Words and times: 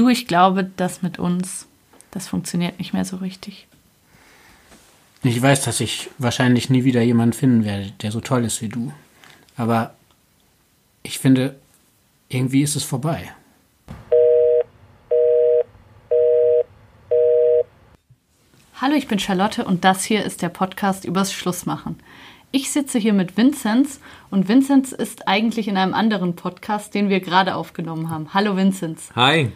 Du, 0.00 0.08
ich 0.08 0.26
glaube, 0.26 0.64
das 0.64 1.02
mit 1.02 1.18
uns, 1.18 1.66
das 2.10 2.26
funktioniert 2.26 2.78
nicht 2.78 2.94
mehr 2.94 3.04
so 3.04 3.18
richtig. 3.18 3.66
Ich 5.22 5.42
weiß, 5.42 5.62
dass 5.64 5.78
ich 5.80 6.08
wahrscheinlich 6.16 6.70
nie 6.70 6.84
wieder 6.84 7.02
jemanden 7.02 7.34
finden 7.34 7.64
werde, 7.66 7.92
der 8.00 8.10
so 8.10 8.22
toll 8.22 8.46
ist 8.46 8.62
wie 8.62 8.70
du. 8.70 8.94
Aber 9.58 9.92
ich 11.02 11.18
finde, 11.18 11.54
irgendwie 12.30 12.62
ist 12.62 12.76
es 12.76 12.82
vorbei. 12.82 13.30
Hallo, 18.80 18.94
ich 18.94 19.06
bin 19.06 19.18
Charlotte 19.18 19.66
und 19.66 19.84
das 19.84 20.04
hier 20.04 20.24
ist 20.24 20.40
der 20.40 20.48
Podcast 20.48 21.04
übers 21.04 21.30
Schlussmachen. 21.30 22.00
Ich 22.52 22.72
sitze 22.72 22.98
hier 22.98 23.12
mit 23.12 23.36
Vinzenz 23.36 24.00
und 24.28 24.48
Vinzenz 24.48 24.90
ist 24.90 25.28
eigentlich 25.28 25.68
in 25.68 25.76
einem 25.76 25.94
anderen 25.94 26.34
Podcast, 26.34 26.92
den 26.96 27.08
wir 27.08 27.20
gerade 27.20 27.54
aufgenommen 27.54 28.10
haben. 28.10 28.34
Hallo 28.34 28.56
Vinzenz. 28.56 29.10
Hi. 29.14 29.52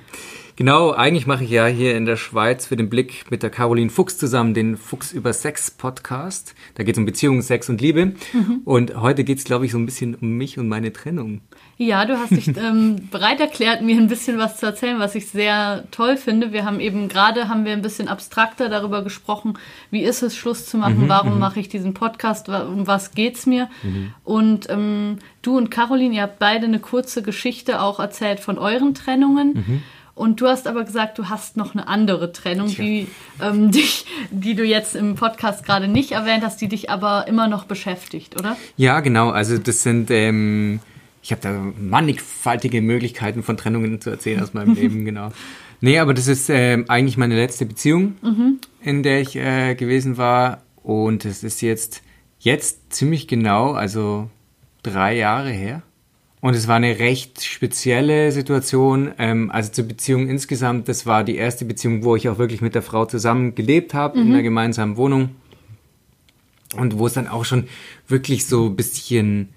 Genau, 0.56 0.92
eigentlich 0.92 1.26
mache 1.26 1.42
ich 1.42 1.50
ja 1.50 1.66
hier 1.66 1.96
in 1.96 2.04
der 2.04 2.16
Schweiz 2.16 2.66
für 2.66 2.76
den 2.76 2.88
Blick 2.88 3.28
mit 3.28 3.42
der 3.42 3.50
Caroline 3.50 3.90
Fuchs 3.90 4.18
zusammen 4.18 4.54
den 4.54 4.76
Fuchs 4.76 5.10
über 5.10 5.32
Sex 5.32 5.72
Podcast. 5.72 6.54
Da 6.76 6.84
geht 6.84 6.94
es 6.94 6.98
um 6.98 7.04
Beziehungen, 7.04 7.42
Sex 7.42 7.68
und 7.68 7.80
Liebe. 7.80 8.12
Mhm. 8.32 8.60
Und 8.64 8.96
heute 9.00 9.24
geht 9.24 9.38
es, 9.38 9.44
glaube 9.44 9.66
ich, 9.66 9.72
so 9.72 9.78
ein 9.78 9.86
bisschen 9.86 10.14
um 10.14 10.36
mich 10.36 10.56
und 10.56 10.68
meine 10.68 10.92
Trennung. 10.92 11.40
Ja, 11.76 12.04
du 12.04 12.16
hast 12.16 12.30
dich 12.30 12.56
ähm, 12.56 13.08
bereit 13.10 13.40
erklärt, 13.40 13.82
mir 13.82 13.96
ein 13.96 14.06
bisschen 14.06 14.38
was 14.38 14.58
zu 14.58 14.66
erzählen, 14.66 15.00
was 15.00 15.16
ich 15.16 15.26
sehr 15.26 15.86
toll 15.90 16.16
finde. 16.16 16.52
Wir 16.52 16.64
haben 16.64 16.78
eben 16.78 17.08
gerade 17.08 17.48
haben 17.48 17.64
wir 17.64 17.72
ein 17.72 17.82
bisschen 17.82 18.06
abstrakter 18.06 18.68
darüber 18.68 19.02
gesprochen, 19.02 19.58
wie 19.90 20.04
ist 20.04 20.22
es, 20.22 20.36
Schluss 20.36 20.66
zu 20.66 20.76
machen, 20.76 21.04
mhm, 21.04 21.08
warum 21.08 21.34
mhm. 21.34 21.40
mache 21.40 21.58
ich 21.58 21.68
diesen 21.68 21.94
Podcast, 21.94 22.48
um 22.48 22.86
was 22.86 23.10
geht's 23.10 23.46
mir? 23.46 23.68
Mhm. 23.82 24.14
Und 24.22 24.70
ähm, 24.70 25.18
du 25.42 25.56
und 25.56 25.72
Caroline, 25.72 26.14
ihr 26.14 26.22
habt 26.22 26.38
beide 26.38 26.66
eine 26.66 26.78
kurze 26.78 27.22
Geschichte 27.22 27.82
auch 27.82 27.98
erzählt 27.98 28.38
von 28.38 28.56
euren 28.56 28.94
Trennungen. 28.94 29.82
Und 30.14 30.40
du 30.40 30.46
hast 30.46 30.68
aber 30.68 30.84
gesagt, 30.84 31.18
du 31.18 31.28
hast 31.28 31.56
noch 31.56 31.74
eine 31.74 31.88
andere 31.88 32.32
Trennung, 32.32 32.68
die, 32.68 33.08
ähm, 33.42 33.70
dich, 33.72 34.06
die 34.30 34.54
du 34.54 34.64
jetzt 34.64 34.94
im 34.94 35.16
Podcast 35.16 35.64
gerade 35.64 35.88
nicht 35.88 36.12
erwähnt 36.12 36.44
hast, 36.44 36.60
die 36.60 36.68
dich 36.68 36.88
aber 36.88 37.26
immer 37.26 37.48
noch 37.48 37.64
beschäftigt, 37.64 38.38
oder? 38.38 38.56
Ja, 38.76 39.00
genau. 39.00 39.30
Also 39.30 39.58
das 39.58 39.82
sind, 39.82 40.10
ähm, 40.10 40.78
ich 41.22 41.32
habe 41.32 41.40
da 41.42 41.52
mannigfaltige 41.52 42.80
Möglichkeiten 42.80 43.42
von 43.42 43.56
Trennungen 43.56 44.00
zu 44.00 44.10
erzählen 44.10 44.40
aus 44.42 44.54
meinem 44.54 44.74
Leben, 44.76 45.04
genau. 45.04 45.32
Nee, 45.80 45.98
aber 45.98 46.14
das 46.14 46.28
ist 46.28 46.48
äh, 46.48 46.84
eigentlich 46.86 47.16
meine 47.16 47.34
letzte 47.34 47.66
Beziehung, 47.66 48.14
mhm. 48.22 48.60
in 48.82 49.02
der 49.02 49.20
ich 49.20 49.34
äh, 49.36 49.74
gewesen 49.74 50.16
war. 50.16 50.62
Und 50.82 51.24
es 51.24 51.42
ist 51.42 51.60
jetzt, 51.60 52.02
jetzt 52.38 52.92
ziemlich 52.92 53.26
genau, 53.26 53.72
also 53.72 54.30
drei 54.82 55.16
Jahre 55.16 55.50
her. 55.50 55.82
Und 56.44 56.54
es 56.54 56.68
war 56.68 56.76
eine 56.76 56.98
recht 56.98 57.42
spezielle 57.42 58.30
Situation. 58.30 59.12
Ähm, 59.18 59.50
also 59.50 59.72
zur 59.72 59.86
Beziehung 59.86 60.28
insgesamt, 60.28 60.90
das 60.90 61.06
war 61.06 61.24
die 61.24 61.36
erste 61.36 61.64
Beziehung, 61.64 62.04
wo 62.04 62.16
ich 62.16 62.28
auch 62.28 62.36
wirklich 62.36 62.60
mit 62.60 62.74
der 62.74 62.82
Frau 62.82 63.06
zusammen 63.06 63.54
gelebt 63.54 63.94
habe, 63.94 64.18
mhm. 64.18 64.26
in 64.26 64.32
einer 64.34 64.42
gemeinsamen 64.42 64.98
Wohnung. 64.98 65.30
Und 66.76 66.98
wo 66.98 67.06
es 67.06 67.14
dann 67.14 67.28
auch 67.28 67.46
schon 67.46 67.64
wirklich 68.08 68.44
so 68.44 68.66
ein 68.66 68.76
bisschen 68.76 69.54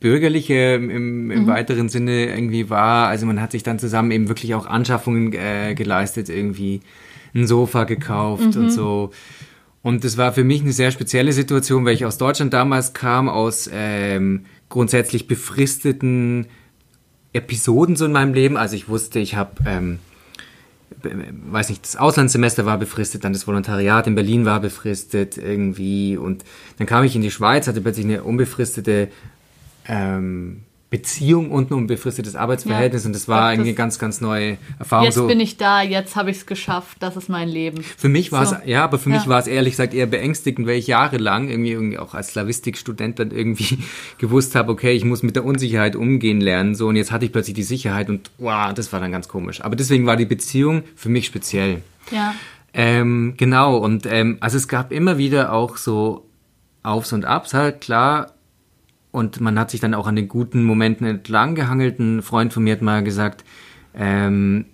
bürgerliche 0.00 0.74
im, 0.74 0.90
im 0.90 1.42
mhm. 1.42 1.46
weiteren 1.46 1.88
Sinne 1.88 2.26
irgendwie 2.26 2.68
war. 2.68 3.06
Also 3.06 3.24
man 3.24 3.40
hat 3.40 3.52
sich 3.52 3.62
dann 3.62 3.78
zusammen 3.78 4.10
eben 4.10 4.26
wirklich 4.26 4.56
auch 4.56 4.66
Anschaffungen 4.66 5.32
äh, 5.34 5.76
geleistet, 5.76 6.30
irgendwie 6.30 6.80
ein 7.32 7.46
Sofa 7.46 7.84
gekauft 7.84 8.56
mhm. 8.56 8.62
und 8.62 8.70
so. 8.72 9.12
Und 9.82 10.02
das 10.02 10.16
war 10.16 10.32
für 10.32 10.42
mich 10.42 10.62
eine 10.62 10.72
sehr 10.72 10.90
spezielle 10.90 11.32
Situation, 11.32 11.84
weil 11.84 11.94
ich 11.94 12.04
aus 12.04 12.18
Deutschland 12.18 12.52
damals 12.52 12.92
kam, 12.92 13.28
aus 13.28 13.70
ähm, 13.72 14.46
grundsätzlich 14.68 15.26
befristeten 15.26 16.46
Episoden 17.32 17.96
so 17.96 18.04
in 18.04 18.12
meinem 18.12 18.34
Leben. 18.34 18.56
Also 18.56 18.76
ich 18.76 18.88
wusste, 18.88 19.18
ich 19.18 19.34
habe, 19.34 19.52
ähm, 19.66 19.98
weiß 21.02 21.68
nicht, 21.68 21.84
das 21.84 21.96
Auslandssemester 21.96 22.66
war 22.66 22.78
befristet, 22.78 23.24
dann 23.24 23.32
das 23.32 23.46
Volontariat 23.46 24.06
in 24.06 24.14
Berlin 24.14 24.44
war 24.44 24.60
befristet 24.60 25.38
irgendwie 25.38 26.16
und 26.16 26.44
dann 26.78 26.86
kam 26.86 27.04
ich 27.04 27.14
in 27.14 27.22
die 27.22 27.30
Schweiz, 27.30 27.68
hatte 27.68 27.80
plötzlich 27.80 28.06
eine 28.06 28.24
unbefristete 28.24 29.08
ähm, 29.86 30.64
Beziehung 30.90 31.50
und 31.50 31.70
ein 31.70 31.74
unbefristetes 31.74 32.34
Arbeitsverhältnis 32.34 33.02
ja, 33.02 33.08
und 33.08 33.12
das 33.14 33.28
war 33.28 33.48
eine 33.48 33.74
ganz, 33.74 33.98
ganz 33.98 34.22
neue 34.22 34.56
Erfahrung. 34.78 35.04
Jetzt 35.04 35.16
so, 35.16 35.26
bin 35.26 35.38
ich 35.38 35.58
da, 35.58 35.82
jetzt 35.82 36.16
habe 36.16 36.30
ich 36.30 36.38
es 36.38 36.46
geschafft, 36.46 36.96
das 37.00 37.14
ist 37.14 37.28
mein 37.28 37.46
Leben. 37.48 37.82
Für 37.82 38.08
mich 38.08 38.32
war 38.32 38.46
so. 38.46 38.54
es, 38.54 38.62
ja, 38.64 38.84
aber 38.84 38.98
für 38.98 39.10
ja. 39.10 39.16
mich 39.16 39.28
war 39.28 39.38
es 39.38 39.46
ehrlich 39.46 39.72
gesagt 39.72 39.92
eher 39.92 40.06
beängstigend, 40.06 40.66
weil 40.66 40.78
ich 40.78 40.86
jahrelang 40.86 41.50
irgendwie, 41.50 41.72
irgendwie 41.72 41.98
auch 41.98 42.14
als 42.14 42.28
Slavistikstudent 42.28 43.18
dann 43.18 43.32
irgendwie 43.32 43.78
gewusst 44.18 44.54
habe, 44.54 44.72
okay, 44.72 44.92
ich 44.92 45.04
muss 45.04 45.22
mit 45.22 45.36
der 45.36 45.44
Unsicherheit 45.44 45.94
umgehen 45.94 46.40
lernen, 46.40 46.74
so 46.74 46.88
und 46.88 46.96
jetzt 46.96 47.12
hatte 47.12 47.26
ich 47.26 47.32
plötzlich 47.32 47.54
die 47.54 47.64
Sicherheit 47.64 48.08
und 48.08 48.30
wow, 48.38 48.72
das 48.72 48.90
war 48.90 49.00
dann 49.00 49.12
ganz 49.12 49.28
komisch. 49.28 49.60
Aber 49.60 49.76
deswegen 49.76 50.06
war 50.06 50.16
die 50.16 50.24
Beziehung 50.24 50.84
für 50.96 51.10
mich 51.10 51.26
speziell. 51.26 51.82
Ja. 52.10 52.34
Ähm, 52.72 53.34
genau, 53.36 53.76
und 53.76 54.06
ähm, 54.06 54.38
also 54.40 54.56
es 54.56 54.68
gab 54.68 54.90
immer 54.90 55.18
wieder 55.18 55.52
auch 55.52 55.76
so 55.76 56.24
Aufs 56.82 57.12
und 57.12 57.26
Abs 57.26 57.52
halt, 57.52 57.82
klar, 57.82 58.32
und 59.10 59.40
man 59.40 59.58
hat 59.58 59.70
sich 59.70 59.80
dann 59.80 59.94
auch 59.94 60.06
an 60.06 60.16
den 60.16 60.28
guten 60.28 60.62
Momenten 60.64 61.06
entlang 61.06 61.54
gehangelt. 61.54 61.98
Ein 61.98 62.22
Freund 62.22 62.52
von 62.52 62.64
mir 62.64 62.72
hat 62.72 62.82
mal 62.82 63.02
gesagt, 63.02 63.44
ähm, 63.94 64.66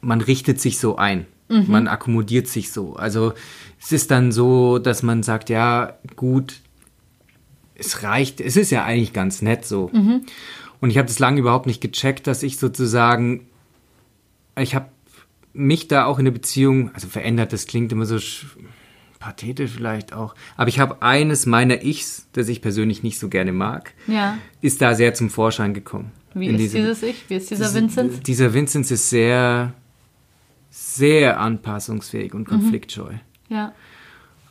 man 0.00 0.20
richtet 0.20 0.60
sich 0.60 0.78
so 0.78 0.96
ein. 0.96 1.26
Mhm. 1.48 1.64
Man 1.68 1.88
akkommodiert 1.88 2.46
sich 2.46 2.72
so. 2.72 2.94
Also 2.94 3.32
es 3.80 3.92
ist 3.92 4.10
dann 4.10 4.32
so, 4.32 4.78
dass 4.78 5.02
man 5.02 5.22
sagt, 5.22 5.50
ja, 5.50 5.94
gut, 6.16 6.60
es 7.74 8.02
reicht, 8.02 8.40
es 8.40 8.56
ist 8.56 8.70
ja 8.70 8.84
eigentlich 8.84 9.12
ganz 9.12 9.42
nett 9.42 9.64
so. 9.64 9.90
Mhm. 9.92 10.22
Und 10.80 10.90
ich 10.90 10.98
habe 10.98 11.08
das 11.08 11.18
lange 11.18 11.40
überhaupt 11.40 11.66
nicht 11.66 11.80
gecheckt, 11.80 12.26
dass 12.26 12.42
ich 12.42 12.58
sozusagen, 12.58 13.46
ich 14.58 14.74
habe 14.74 14.88
mich 15.52 15.88
da 15.88 16.04
auch 16.04 16.18
in 16.18 16.26
der 16.26 16.32
Beziehung, 16.32 16.90
also 16.94 17.08
verändert, 17.08 17.52
das 17.52 17.66
klingt 17.66 17.92
immer 17.92 18.06
so 18.06 18.18
pathetisch 19.20 19.70
vielleicht 19.70 20.12
auch. 20.12 20.34
Aber 20.56 20.68
ich 20.68 20.80
habe 20.80 21.02
eines 21.02 21.46
meiner 21.46 21.84
Ichs, 21.84 22.26
das 22.32 22.48
ich 22.48 22.60
persönlich 22.60 23.04
nicht 23.04 23.20
so 23.20 23.28
gerne 23.28 23.52
mag, 23.52 23.92
ja. 24.08 24.38
ist 24.60 24.82
da 24.82 24.94
sehr 24.94 25.14
zum 25.14 25.30
Vorschein 25.30 25.74
gekommen. 25.74 26.10
Wie 26.34 26.46
ist 26.48 26.58
diese, 26.58 26.78
dieses 26.78 27.02
Ich? 27.04 27.24
Wie 27.28 27.34
ist 27.34 27.50
dieser 27.50 27.66
diese, 27.66 27.74
Vincent? 27.76 28.26
Dieser 28.26 28.54
Vincent 28.54 28.90
ist 28.90 29.10
sehr, 29.10 29.74
sehr 30.70 31.38
anpassungsfähig 31.38 32.34
und 32.34 32.48
mhm. 32.48 32.52
konfliktscheu. 32.52 33.12
Mhm. 33.12 33.54
Ja. 33.56 33.74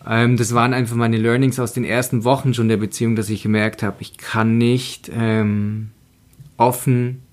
Ähm, 0.08 0.38
das 0.38 0.54
waren 0.54 0.74
einfach 0.74 0.96
meine 0.96 1.18
Learnings 1.18 1.60
aus 1.60 1.74
den 1.74 1.84
ersten 1.84 2.24
Wochen 2.24 2.54
schon 2.54 2.70
der 2.70 2.78
Beziehung, 2.78 3.16
dass 3.16 3.30
ich 3.30 3.44
gemerkt 3.44 3.82
habe, 3.82 3.98
ich 4.00 4.18
kann 4.18 4.58
nicht 4.58 5.12
ähm, 5.14 5.90
offen 6.58 7.24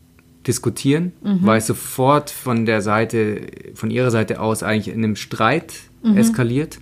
diskutieren, 0.47 1.13
mhm. 1.23 1.41
weil 1.43 1.61
sofort 1.61 2.31
von 2.31 2.65
der 2.65 2.81
Seite, 2.81 3.43
von 3.75 3.91
ihrer 3.91 4.11
Seite 4.11 4.41
aus 4.41 4.63
eigentlich 4.63 4.95
in 4.95 5.05
einem 5.05 5.17
Streit 5.17 5.75
mhm. 6.03 6.17
eskaliert 6.17 6.79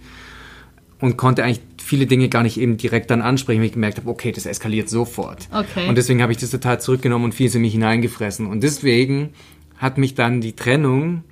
und 1.01 1.17
konnte 1.17 1.45
eigentlich 1.45 1.61
viele 1.83 2.07
Dinge 2.07 2.29
gar 2.29 2.43
nicht 2.43 2.59
eben 2.59 2.77
direkt 2.77 3.11
dann 3.11 3.21
ansprechen, 3.21 3.61
weil 3.61 3.67
ich 3.67 3.73
gemerkt 3.73 3.99
habe, 3.99 4.09
okay, 4.09 4.33
das 4.33 4.47
eskaliert 4.47 4.89
sofort. 4.89 5.49
Okay. 5.53 5.89
Und 5.89 5.97
deswegen 5.97 6.23
habe 6.23 6.33
ich 6.33 6.39
das 6.39 6.51
total 6.51 6.81
zurückgenommen 6.81 7.27
und 7.27 7.35
vieles 7.35 7.55
in 7.55 7.63
mich 7.63 7.73
hineingefressen. 7.73 8.47
Und 8.47 8.63
deswegen 8.63 9.31
hat 9.77 9.99
mich 9.99 10.15
dann 10.15 10.41
die 10.41 10.55
Trennung 10.55 11.25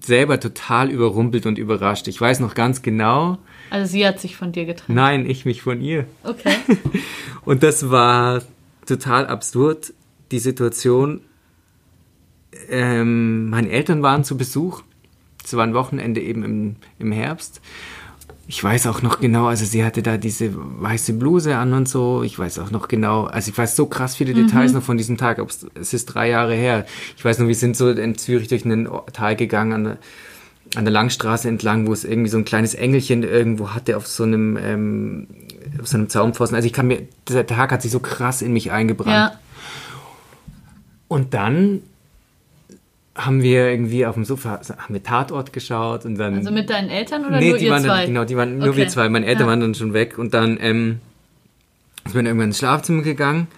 selber 0.00 0.38
total 0.38 0.90
überrumpelt 0.90 1.46
und 1.46 1.58
überrascht. 1.58 2.08
Ich 2.08 2.20
weiß 2.20 2.40
noch 2.40 2.54
ganz 2.54 2.82
genau. 2.82 3.38
Also 3.70 3.90
sie 3.90 4.06
hat 4.06 4.20
sich 4.20 4.36
von 4.36 4.52
dir 4.52 4.66
getrennt. 4.66 4.94
Nein, 4.94 5.28
ich 5.28 5.44
mich 5.44 5.62
von 5.62 5.80
ihr. 5.80 6.06
Okay. 6.22 6.54
und 7.44 7.62
das 7.62 7.90
war 7.90 8.42
total 8.86 9.26
absurd, 9.26 9.92
die 10.30 10.38
Situation. 10.38 11.22
Ähm, 12.70 13.50
meine 13.50 13.70
Eltern 13.70 14.02
waren 14.02 14.24
zu 14.24 14.36
Besuch. 14.36 14.82
Es 15.44 15.54
war 15.54 15.64
ein 15.64 15.74
Wochenende 15.74 16.20
eben 16.20 16.44
im, 16.44 16.76
im 16.98 17.12
Herbst 17.12 17.60
ich 18.48 18.62
weiß 18.62 18.86
auch 18.86 19.02
noch 19.02 19.18
genau, 19.18 19.46
also 19.46 19.64
sie 19.64 19.84
hatte 19.84 20.02
da 20.02 20.18
diese 20.18 20.52
weiße 20.54 21.14
Bluse 21.14 21.56
an 21.56 21.72
und 21.72 21.88
so. 21.88 22.22
Ich 22.22 22.38
weiß 22.38 22.60
auch 22.60 22.70
noch 22.70 22.86
genau, 22.86 23.24
also 23.24 23.50
ich 23.50 23.58
weiß 23.58 23.74
so 23.74 23.86
krass 23.86 24.14
viele 24.14 24.34
Details 24.34 24.70
mhm. 24.70 24.78
noch 24.78 24.84
von 24.84 24.96
diesem 24.96 25.16
Tag. 25.16 25.44
Es 25.74 25.92
ist 25.92 26.06
drei 26.06 26.28
Jahre 26.28 26.54
her. 26.54 26.86
Ich 27.16 27.24
weiß 27.24 27.40
noch, 27.40 27.48
wir 27.48 27.56
sind 27.56 27.76
so 27.76 27.90
in 27.90 28.16
Zürich 28.16 28.46
durch 28.46 28.64
einen 28.64 28.88
Teil 29.12 29.34
gegangen 29.34 29.72
an 29.72 29.84
der, 29.84 29.98
an 30.76 30.84
der 30.84 30.92
Langstraße 30.92 31.48
entlang, 31.48 31.88
wo 31.88 31.92
es 31.92 32.04
irgendwie 32.04 32.30
so 32.30 32.38
ein 32.38 32.44
kleines 32.44 32.74
Engelchen 32.74 33.24
irgendwo 33.24 33.70
hatte 33.70 33.96
auf 33.96 34.06
so 34.06 34.22
einem, 34.22 34.56
ähm, 34.56 35.26
auf 35.80 35.88
so 35.88 35.96
einem 35.96 36.08
Zaunpfosten. 36.08 36.54
Also 36.54 36.66
ich 36.66 36.72
kann 36.72 36.86
mir, 36.86 37.02
dieser 37.28 37.46
Tag 37.46 37.72
hat 37.72 37.82
sich 37.82 37.90
so 37.90 37.98
krass 37.98 38.42
in 38.42 38.52
mich 38.52 38.70
eingebrannt. 38.70 39.32
Ja. 39.32 39.40
Und 41.08 41.34
dann 41.34 41.82
haben 43.16 43.42
wir 43.42 43.70
irgendwie 43.70 44.06
auf 44.06 44.14
dem 44.14 44.24
Sofa, 44.24 44.60
haben 44.78 44.94
wir 44.94 45.02
Tatort 45.02 45.52
geschaut 45.52 46.04
und 46.04 46.16
dann. 46.16 46.34
Also 46.34 46.50
mit 46.50 46.68
deinen 46.68 46.90
Eltern 46.90 47.24
oder 47.24 47.38
nee, 47.38 47.50
nur 47.50 47.58
die 47.58 47.70
waren 47.70 47.82
zwei? 47.82 48.00
Dann, 48.00 48.06
genau, 48.06 48.24
die 48.24 48.36
waren 48.36 48.58
nur 48.58 48.68
okay. 48.68 48.76
wir 48.76 48.88
zwei. 48.88 49.08
Meine 49.08 49.26
Eltern 49.26 49.44
ja. 49.44 49.48
waren 49.48 49.60
dann 49.60 49.74
schon 49.74 49.92
weg 49.92 50.18
und 50.18 50.34
dann 50.34 50.58
ähm, 50.60 51.00
sind 52.04 52.14
wir 52.14 52.24
irgendwann 52.24 52.48
ins 52.48 52.58
Schlafzimmer 52.58 53.02
gegangen 53.02 53.48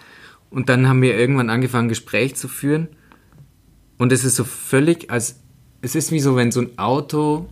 und 0.50 0.68
dann 0.68 0.88
haben 0.88 1.02
wir 1.02 1.16
irgendwann 1.18 1.50
angefangen, 1.50 1.88
Gespräch 1.88 2.36
zu 2.36 2.48
führen. 2.48 2.88
Und 3.98 4.12
es 4.12 4.24
ist 4.24 4.36
so 4.36 4.44
völlig, 4.44 5.10
als 5.10 5.40
es 5.82 5.94
ist 5.94 6.12
wie 6.12 6.20
so, 6.20 6.36
wenn 6.36 6.52
so 6.52 6.60
ein 6.60 6.78
Auto 6.78 7.48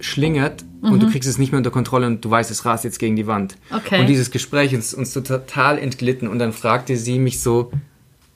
schlingert 0.00 0.64
mhm. 0.80 0.92
und 0.92 1.00
du 1.00 1.06
mhm. 1.06 1.10
kriegst 1.10 1.28
es 1.28 1.38
nicht 1.38 1.52
mehr 1.52 1.58
unter 1.58 1.70
Kontrolle 1.70 2.06
und 2.06 2.24
du 2.24 2.30
weißt, 2.30 2.50
es 2.50 2.64
rast 2.64 2.84
jetzt 2.84 2.98
gegen 2.98 3.14
die 3.14 3.26
Wand. 3.26 3.56
Okay. 3.70 4.00
Und 4.00 4.06
dieses 4.06 4.30
Gespräch 4.30 4.72
ist 4.72 4.94
uns 4.94 5.12
so 5.12 5.20
total 5.20 5.78
entglitten 5.78 6.28
und 6.28 6.38
dann 6.38 6.52
fragte 6.52 6.96
sie 6.96 7.18
mich 7.18 7.40
so, 7.40 7.70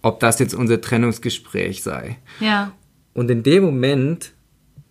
ob 0.07 0.21
das 0.21 0.39
jetzt 0.39 0.55
unser 0.55 0.81
Trennungsgespräch 0.81 1.83
sei. 1.83 2.17
Ja. 2.39 2.73
Und 3.13 3.29
in 3.29 3.43
dem 3.43 3.65
Moment 3.65 4.31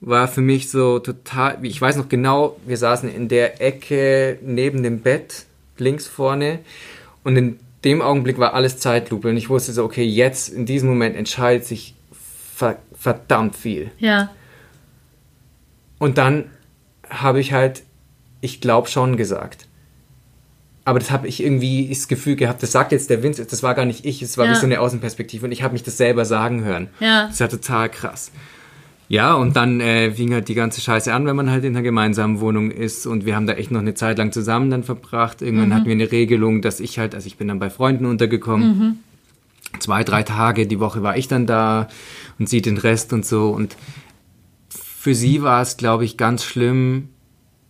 war 0.01 0.27
für 0.27 0.41
mich 0.41 0.69
so 0.69 0.99
total, 0.99 1.57
ich 1.63 1.79
weiß 1.81 1.95
noch 1.95 2.09
genau, 2.09 2.57
wir 2.65 2.75
saßen 2.75 3.09
in 3.09 3.29
der 3.29 3.61
Ecke 3.61 4.37
neben 4.41 4.83
dem 4.83 4.99
Bett, 4.99 5.45
links 5.77 6.05
vorne, 6.05 6.59
und 7.23 7.37
in 7.37 7.59
dem 7.85 8.01
Augenblick 8.01 8.37
war 8.39 8.53
alles 8.53 8.77
Zeitlupe 8.79 9.29
und 9.29 9.37
ich 9.37 9.49
wusste 9.49 9.71
so, 9.71 9.85
okay, 9.85 10.03
jetzt 10.03 10.49
in 10.49 10.65
diesem 10.65 10.89
Moment 10.89 11.15
entscheidet 11.15 11.65
sich 11.65 11.95
verdammt 12.99 13.55
viel. 13.55 13.91
Ja. 13.99 14.31
Und 15.97 16.17
dann 16.17 16.49
habe 17.09 17.39
ich 17.39 17.53
halt, 17.53 17.83
ich 18.41 18.59
glaube 18.59 18.89
schon 18.89 19.15
gesagt. 19.15 19.64
Aber 20.87 20.99
das 20.99 21.09
habe 21.09 21.27
ich 21.27 21.43
irgendwie 21.43 21.89
das 21.89 22.07
Gefühl 22.07 22.35
gehabt, 22.35 22.61
das 22.61 22.71
sagt 22.71 22.91
jetzt 22.91 23.09
der 23.09 23.23
Vince, 23.23 23.45
das 23.45 23.63
war 23.63 23.73
gar 23.73 23.85
nicht 23.85 24.05
ich, 24.05 24.21
es 24.21 24.37
war 24.37 24.45
Ja. 24.45 24.51
wie 24.51 24.55
so 24.55 24.65
eine 24.65 24.79
Außenperspektive 24.79 25.45
und 25.45 25.51
ich 25.51 25.63
habe 25.63 25.73
mich 25.73 25.81
das 25.83 25.97
selber 25.97 26.25
sagen 26.25 26.63
hören. 26.63 26.89
Ja. 26.99 27.27
Das 27.27 27.39
war 27.39 27.49
total 27.49 27.89
krass. 27.89 28.31
Ja, 29.07 29.33
und 29.35 29.55
dann 29.55 29.81
äh, 29.81 30.11
fing 30.11 30.33
halt 30.33 30.47
die 30.47 30.55
ganze 30.55 30.81
Scheiße 30.81 31.13
an, 31.13 31.25
wenn 31.27 31.35
man 31.35 31.49
halt 31.51 31.63
in 31.63 31.75
einer 31.75 31.83
gemeinsamen 31.83 32.39
Wohnung 32.39 32.71
ist. 32.71 33.05
Und 33.05 33.25
wir 33.25 33.35
haben 33.35 33.45
da 33.45 33.53
echt 33.53 33.69
noch 33.69 33.79
eine 33.81 33.93
Zeit 33.93 34.17
lang 34.17 34.31
zusammen 34.31 34.71
dann 34.71 34.83
verbracht. 34.83 35.43
Irgendwann 35.43 35.73
hatten 35.75 35.85
wir 35.85 35.91
eine 35.91 36.11
Regelung, 36.11 36.61
dass 36.63 36.79
ich 36.79 36.97
halt, 36.97 37.13
also 37.13 37.27
ich 37.27 37.37
bin 37.37 37.47
dann 37.47 37.59
bei 37.59 37.69
Freunden 37.69 38.05
untergekommen. 38.07 38.99
Zwei, 39.79 40.03
drei 40.03 40.23
Tage 40.23 40.65
die 40.65 40.79
Woche 40.79 41.03
war 41.03 41.17
ich 41.17 41.27
dann 41.27 41.45
da 41.45 41.87
und 42.39 42.49
sie 42.49 42.61
den 42.63 42.77
Rest 42.77 43.13
und 43.13 43.25
so. 43.27 43.49
Und 43.49 43.75
für 44.69 45.13
sie 45.13 45.43
war 45.43 45.61
es, 45.61 45.77
glaube 45.77 46.03
ich, 46.05 46.17
ganz 46.17 46.43
schlimm, 46.43 47.09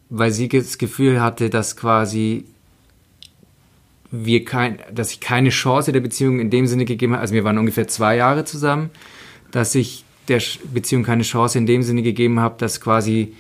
weil 0.09 0.31
sie 0.31 0.47
das 0.47 0.77
Gefühl 0.77 1.21
hatte, 1.21 1.50
dass 1.50 1.75
quasi 1.75 2.45
wir 4.12 4.46
kein, 4.46 4.80
dass 4.94 5.12
ich 5.12 5.19
keine 5.19 5.50
Chance 5.50 5.92
der 5.92 6.00
Beziehung 6.00 6.40
in 6.40 6.50
dem 6.50 6.68
Sinne 6.68 6.86
gegeben 6.86 7.13
habe. 7.13 7.22
Also 7.22 7.34
wir 7.34 7.44
waren 7.44 7.57
ungefähr 7.57 7.88
zwei 7.88 8.16
Jahre 8.18 8.46
zusammen, 8.46 8.90
dass 9.52 9.75
ich 9.75 10.04
der 10.28 10.42
Beziehung 10.74 11.04
keine 11.04 11.24
Chance 11.24 11.57
in 11.57 11.66
dem 11.66 11.84
Sinne 11.84 12.02
gegeben 12.02 12.40
habe, 12.40 12.56
dass 12.57 12.81
quasi 12.81 13.34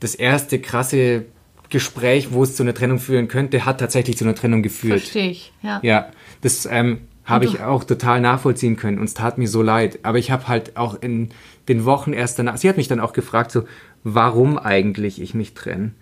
das 0.00 0.14
erste 0.14 0.60
krasse 0.60 1.24
Gespräch, 1.70 2.32
wo 2.32 2.42
es 2.42 2.56
zu 2.56 2.62
einer 2.62 2.74
Trennung 2.74 2.98
führen 2.98 3.28
könnte, 3.28 3.64
hat 3.64 3.78
tatsächlich 3.80 4.16
zu 4.16 4.24
einer 4.24 4.34
Trennung 4.34 4.62
geführt. 4.62 5.00
Verstehe 5.00 5.30
ich. 5.30 5.52
Ja. 5.62 5.80
Ja, 5.82 6.08
das 6.40 6.66
ähm, 6.70 7.00
habe 7.24 7.44
ich 7.44 7.60
auch 7.60 7.84
total 7.84 8.20
nachvollziehen 8.20 8.76
können 8.76 8.98
und 8.98 9.04
es 9.04 9.14
tat 9.14 9.36
mir 9.36 9.48
so 9.48 9.62
leid. 9.62 9.98
Aber 10.02 10.18
ich 10.18 10.30
habe 10.30 10.48
halt 10.48 10.76
auch 10.76 11.00
in 11.00 11.28
den 11.68 11.84
Wochen 11.84 12.12
erst 12.12 12.38
danach, 12.38 12.56
sie 12.56 12.68
hat 12.68 12.78
mich 12.78 12.88
dann 12.88 13.00
auch 13.00 13.12
gefragt, 13.12 13.50
so, 13.50 13.64
warum 14.02 14.58
eigentlich 14.58 15.20
ich 15.20 15.34
mich 15.34 15.52
trenne. 15.52 15.92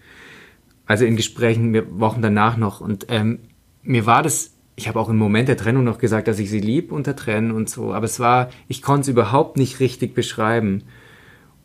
Also 0.86 1.04
in 1.04 1.16
Gesprächen 1.16 2.00
Wochen 2.00 2.22
danach 2.22 2.56
noch. 2.56 2.80
Und 2.80 3.06
ähm, 3.08 3.40
mir 3.86 4.06
war 4.06 4.22
das, 4.22 4.52
ich 4.74 4.88
habe 4.88 5.00
auch 5.00 5.08
im 5.08 5.16
Moment 5.16 5.48
der 5.48 5.56
Trennung 5.56 5.84
noch 5.84 5.98
gesagt, 5.98 6.28
dass 6.28 6.38
ich 6.38 6.50
sie 6.50 6.60
lieb 6.60 6.92
unter 6.92 7.16
Trennen 7.16 7.50
und 7.50 7.70
so. 7.70 7.94
Aber 7.94 8.04
es 8.04 8.20
war, 8.20 8.50
ich 8.68 8.82
konnte 8.82 9.02
es 9.02 9.08
überhaupt 9.08 9.56
nicht 9.56 9.80
richtig 9.80 10.14
beschreiben. 10.14 10.82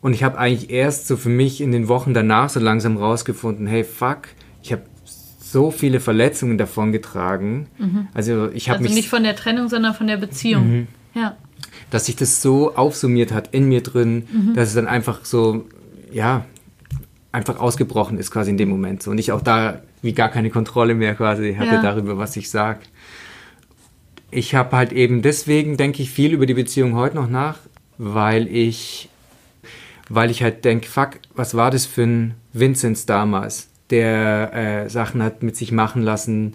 Und 0.00 0.14
ich 0.14 0.24
habe 0.24 0.38
eigentlich 0.38 0.70
erst 0.70 1.06
so 1.06 1.16
für 1.16 1.28
mich 1.28 1.60
in 1.60 1.70
den 1.72 1.88
Wochen 1.88 2.14
danach 2.14 2.48
so 2.48 2.58
langsam 2.58 2.96
rausgefunden, 2.96 3.66
hey, 3.66 3.84
fuck, 3.84 4.22
ich 4.62 4.72
habe 4.72 4.82
so 5.04 5.70
viele 5.70 6.00
Verletzungen 6.00 6.56
davon 6.58 6.92
getragen. 6.92 7.68
Also 8.14 8.48
ich 8.52 8.68
habe 8.70 8.78
Also 8.78 8.88
mich 8.88 8.94
nicht 8.94 9.08
von 9.10 9.22
der 9.22 9.36
Trennung, 9.36 9.68
sondern 9.68 9.94
von 9.94 10.06
der 10.06 10.16
Beziehung. 10.16 10.88
Ja. 11.14 11.36
dass 11.90 12.06
sich 12.06 12.16
das 12.16 12.40
so 12.40 12.74
aufsummiert 12.74 13.32
hat 13.32 13.48
in 13.52 13.68
mir 13.68 13.82
drin, 13.82 14.26
dass 14.54 14.70
es 14.70 14.74
dann 14.74 14.86
einfach 14.86 15.26
so, 15.26 15.66
ja, 16.10 16.46
einfach 17.32 17.58
ausgebrochen 17.58 18.18
ist 18.18 18.30
quasi 18.30 18.50
in 18.50 18.58
dem 18.58 18.68
Moment. 18.68 19.02
So. 19.02 19.10
Und 19.10 19.18
ich 19.18 19.32
auch 19.32 19.40
da 19.40 19.80
wie 20.02 20.12
gar 20.12 20.28
keine 20.28 20.50
Kontrolle 20.50 20.94
mehr 20.94 21.14
quasi 21.14 21.54
hatte 21.54 21.76
Ja. 21.76 21.82
darüber, 21.82 22.18
was 22.18 22.36
ich 22.36 22.50
sag. 22.50 22.80
Ich 24.30 24.54
habe 24.54 24.76
halt 24.76 24.92
eben 24.92 25.22
deswegen, 25.22 25.76
denke 25.76 26.02
ich, 26.02 26.10
viel 26.10 26.32
über 26.32 26.46
die 26.46 26.54
Beziehung 26.54 26.94
heute 26.94 27.16
noch 27.16 27.28
nach, 27.28 27.58
weil 27.98 28.46
ich, 28.48 29.08
weil 30.08 30.30
ich 30.30 30.42
halt 30.42 30.64
denke, 30.64 30.86
fuck, 30.88 31.18
was 31.34 31.54
war 31.54 31.70
das 31.70 31.86
für 31.86 32.02
ein 32.02 32.34
Vinzenz 32.52 33.06
damals, 33.06 33.68
der 33.90 34.52
äh, 34.54 34.90
Sachen 34.90 35.22
hat 35.22 35.42
mit 35.42 35.56
sich 35.56 35.72
machen 35.72 36.02
lassen, 36.02 36.54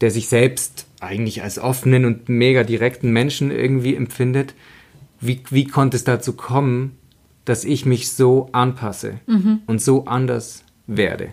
der 0.00 0.10
sich 0.10 0.28
selbst 0.28 0.86
eigentlich 1.00 1.42
als 1.42 1.58
offenen 1.58 2.04
und 2.06 2.28
mega 2.28 2.62
direkten 2.62 3.10
Menschen 3.10 3.50
irgendwie 3.50 3.94
empfindet. 3.94 4.54
Wie, 5.20 5.42
wie 5.50 5.66
konnte 5.66 5.96
es 5.98 6.04
dazu 6.04 6.32
kommen, 6.32 6.96
dass 7.50 7.64
ich 7.64 7.84
mich 7.84 8.12
so 8.12 8.48
anpasse 8.52 9.18
und 9.66 9.82
so 9.82 10.04
anders 10.04 10.62
werde? 10.86 11.32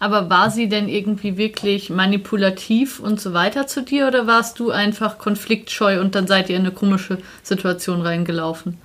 Aber 0.00 0.28
war 0.28 0.50
sie 0.50 0.68
denn 0.68 0.88
irgendwie 0.88 1.36
wirklich 1.36 1.88
manipulativ 1.88 2.98
und 2.98 3.20
so 3.20 3.32
weiter 3.32 3.68
zu 3.68 3.82
dir 3.82 4.08
oder 4.08 4.26
warst 4.26 4.58
du 4.58 4.72
einfach 4.72 5.18
konfliktscheu 5.18 6.00
und 6.00 6.16
dann 6.16 6.26
seid 6.26 6.50
ihr 6.50 6.56
in 6.56 6.62
eine 6.62 6.72
komische 6.72 7.18
Situation 7.44 8.02
reingelaufen? 8.02 8.76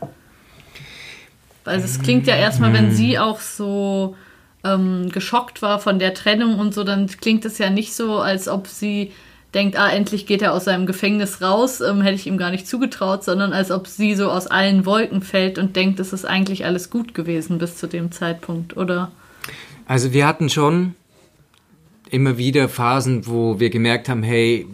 Weil 1.64 1.80
es 1.80 2.00
klingt 2.00 2.28
ja 2.28 2.36
erstmal, 2.36 2.74
wenn 2.74 2.92
sie 2.92 3.18
auch 3.18 3.40
so 3.40 4.16
ähm, 4.64 5.10
geschockt 5.10 5.64
war 5.64 5.80
von 5.80 5.98
der 5.98 6.14
Trennung 6.14 6.60
und 6.60 6.76
so, 6.76 6.84
dann 6.84 7.08
klingt 7.08 7.44
es 7.46 7.58
ja 7.58 7.72
nicht 7.72 7.96
so, 7.96 8.20
als 8.20 8.48
ob 8.48 8.68
sie 8.68 9.12
denkt, 9.54 9.78
ah, 9.78 9.90
endlich 9.90 10.26
geht 10.26 10.42
er 10.42 10.54
aus 10.54 10.66
seinem 10.66 10.86
Gefängnis 10.86 11.42
raus, 11.42 11.82
ähm, 11.82 12.02
hätte 12.02 12.16
ich 12.16 12.28
ihm 12.28 12.38
gar 12.38 12.52
nicht 12.52 12.68
zugetraut, 12.68 13.24
sondern 13.24 13.54
als 13.54 13.72
ob 13.72 13.88
sie 13.88 14.16
so 14.16 14.30
aus 14.30 14.48
allen 14.48 14.86
Wolken 14.86 15.22
fällt 15.22 15.58
und 15.58 15.76
denkt, 15.76 16.00
es 16.00 16.14
ist 16.14 16.26
eigentlich 16.26 16.66
alles 16.66 16.90
gut 16.90 17.14
gewesen 17.14 17.58
bis 17.60 17.78
zu 17.78 17.88
dem 17.88 18.12
Zeitpunkt, 18.12 18.76
oder? 18.78 19.12
Also 19.86 20.14
wir 20.14 20.26
hatten 20.26 20.50
schon 20.50 20.96
immer 22.10 22.38
wieder 22.38 22.70
Phasen, 22.70 23.28
wo 23.28 23.60
wir 23.60 23.70
gemerkt 23.70 24.10
haben, 24.10 24.24
hey, 24.24 24.68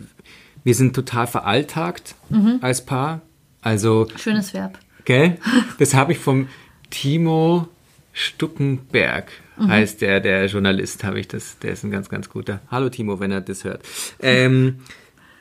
wir 0.64 0.76
sind 0.76 0.96
total 0.96 1.26
veralltagt 1.26 2.16
als 2.62 2.86
Paar. 2.86 3.22
Also, 3.62 4.08
Schönes 4.18 4.54
Verb. 4.54 4.78
gell? 5.06 5.38
Das 5.78 5.94
habe 5.94 6.12
ich 6.12 6.20
vom 6.20 6.48
Timo 6.90 7.68
Stuckenberg, 8.14 9.32
heißt 9.68 10.02
der, 10.02 10.20
der 10.20 10.46
Journalist, 10.46 11.04
habe 11.04 11.20
ich 11.20 11.28
das. 11.28 11.60
Der 11.60 11.74
ist 11.74 11.84
ein 11.84 11.92
ganz, 11.92 12.10
ganz 12.10 12.30
guter. 12.30 12.62
Hallo 12.70 12.90
Timo, 12.90 13.20
wenn 13.20 13.32
er 13.32 13.42
das 13.42 13.64
hört. 13.64 13.84
Ähm, 14.20 14.80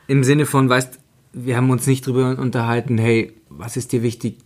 Im 0.07 0.23
Sinne 0.23 0.45
von, 0.45 0.69
weißt, 0.69 0.99
wir 1.33 1.57
haben 1.57 1.69
uns 1.69 1.87
nicht 1.87 2.05
drüber 2.05 2.37
unterhalten, 2.37 2.97
hey, 2.97 3.33
was 3.49 3.77
ist 3.77 3.91
dir 3.91 4.03
wichtig? 4.03 4.37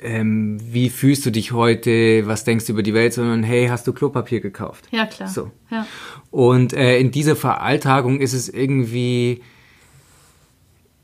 Ähm, 0.00 0.58
wie 0.60 0.90
fühlst 0.90 1.24
du 1.24 1.30
dich 1.30 1.52
heute? 1.52 2.26
Was 2.26 2.44
denkst 2.44 2.66
du 2.66 2.72
über 2.72 2.82
die 2.82 2.94
Welt? 2.94 3.12
Sondern, 3.12 3.42
hey, 3.42 3.68
hast 3.68 3.86
du 3.86 3.92
Klopapier 3.92 4.40
gekauft? 4.40 4.86
Ja, 4.90 5.06
klar. 5.06 5.28
So. 5.28 5.50
Ja. 5.70 5.86
Und 6.30 6.72
äh, 6.72 6.98
in 6.98 7.12
dieser 7.12 7.36
Veralltagung 7.36 8.20
ist 8.20 8.32
es 8.32 8.48
irgendwie, 8.48 9.42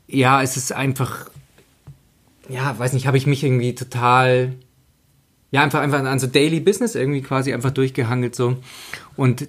ja, 0.07 0.41
es 0.41 0.57
ist 0.57 0.73
einfach, 0.73 1.29
ja, 2.49 2.77
weiß 2.77 2.93
nicht, 2.93 3.07
habe 3.07 3.17
ich 3.17 3.27
mich 3.27 3.43
irgendwie 3.43 3.75
total, 3.75 4.53
ja, 5.51 5.63
einfach, 5.63 5.79
einfach 5.81 6.03
an 6.03 6.19
so 6.19 6.27
Daily 6.27 6.59
Business 6.59 6.95
irgendwie 6.95 7.21
quasi 7.21 7.53
einfach 7.53 7.71
durchgehangelt 7.71 8.35
so. 8.35 8.57
Und 9.15 9.47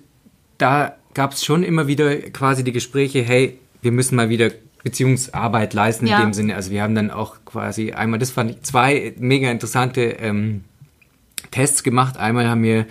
da 0.58 0.96
gab 1.14 1.32
es 1.32 1.44
schon 1.44 1.62
immer 1.62 1.86
wieder 1.86 2.16
quasi 2.16 2.64
die 2.64 2.72
Gespräche, 2.72 3.22
hey, 3.22 3.58
wir 3.82 3.92
müssen 3.92 4.16
mal 4.16 4.28
wieder 4.28 4.50
Beziehungsarbeit 4.82 5.75
leisten 5.75 6.06
Ja. 6.06 6.16
in 6.18 6.28
dem 6.28 6.32
Sinne. 6.32 6.54
Also 6.56 6.70
wir 6.70 6.82
haben 6.82 6.94
dann 6.94 7.10
auch 7.10 7.36
quasi 7.44 7.92
einmal, 7.92 8.18
das 8.18 8.30
fand 8.30 8.50
ich, 8.52 8.62
zwei 8.62 9.12
mega 9.18 9.50
interessante 9.50 10.00
ähm, 10.20 10.64
Tests 11.50 11.82
gemacht. 11.82 12.16
Einmal 12.16 12.48
haben 12.48 12.62
wir 12.62 12.86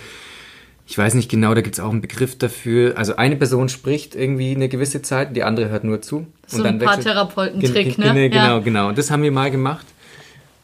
ich 0.91 0.98
weiß 0.98 1.13
nicht 1.13 1.29
genau, 1.29 1.53
da 1.53 1.62
gibt 1.62 1.75
es 1.75 1.79
auch 1.79 1.91
einen 1.91 2.01
Begriff 2.01 2.36
dafür. 2.39 2.98
Also 2.98 3.15
eine 3.15 3.36
Person 3.36 3.69
spricht 3.69 4.15
irgendwie 4.15 4.55
eine 4.55 4.69
gewisse 4.69 5.03
Zeit, 5.03 5.36
die 5.36 5.43
andere 5.43 5.69
hört 5.69 5.84
nur 5.84 6.01
zu. 6.01 6.25
So 6.48 6.63
ein 6.63 6.79
wechselt- 6.79 7.03
Paartherapeutentrick, 7.05 7.95
Gen- 7.95 8.03
gen- 8.05 8.15
ne? 8.15 8.29
Genau, 8.31 8.43
Ja. 8.57 8.60
genau. 8.60 8.88
Und 8.88 8.98
das 8.98 9.12
haben 9.12 9.22
wir 9.22 9.31
mal 9.31 9.51
gemacht. 9.51 9.86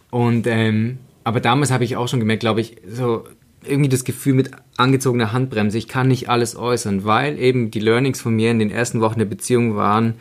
Und 0.10 0.48
ähm, 0.48 0.98
aber 1.26 1.42
damals 1.42 1.72
habe 1.72 1.84
ich 1.84 1.98
auch 1.98 2.08
schon 2.08 2.22
gemerkt, 2.22 2.40
glaube 2.40 2.62
ich, 2.62 2.78
so 2.88 3.28
irgendwie 3.64 3.90
das 3.90 4.04
Gefühl 4.04 4.36
mit 4.36 4.52
angezogener 4.78 5.34
Handbremse. 5.34 5.78
Ich 5.78 5.88
kann 5.88 6.08
nicht 6.08 6.30
alles 6.30 6.56
äußern, 6.56 7.04
weil 7.04 7.38
eben 7.40 7.72
die 7.72 7.80
Learnings 7.80 8.22
von 8.22 8.36
mir 8.36 8.52
in 8.52 8.60
den 8.60 8.70
ersten 8.70 9.02
Wochen 9.02 9.20
der 9.20 9.26
Beziehung 9.26 9.76
waren, 9.76 10.14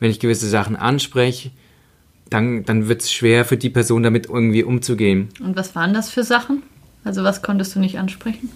wenn 0.00 0.10
ich 0.10 0.18
gewisse 0.18 0.48
Sachen 0.48 0.74
anspreche, 0.74 1.50
dann, 2.30 2.64
dann 2.64 2.88
wird 2.88 3.02
es 3.02 3.12
schwer 3.12 3.44
für 3.44 3.56
die 3.56 3.70
Person 3.70 4.02
damit 4.02 4.26
irgendwie 4.26 4.64
umzugehen. 4.64 5.28
Und 5.40 5.56
was 5.56 5.74
waren 5.74 5.94
das 5.94 6.10
für 6.10 6.24
Sachen? 6.24 6.62
Also 7.04 7.22
was 7.22 7.42
konntest 7.42 7.74
du 7.76 7.78
nicht 7.78 7.98
ansprechen? 7.98 8.50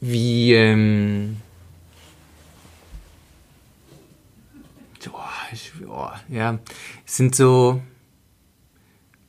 wie 0.00 0.54
ähm, 0.54 1.36
so, 4.98 5.12
ich, 5.52 5.72
oh, 5.88 6.08
ja, 6.28 6.58
es 7.06 7.16
sind 7.16 7.34
so, 7.34 7.80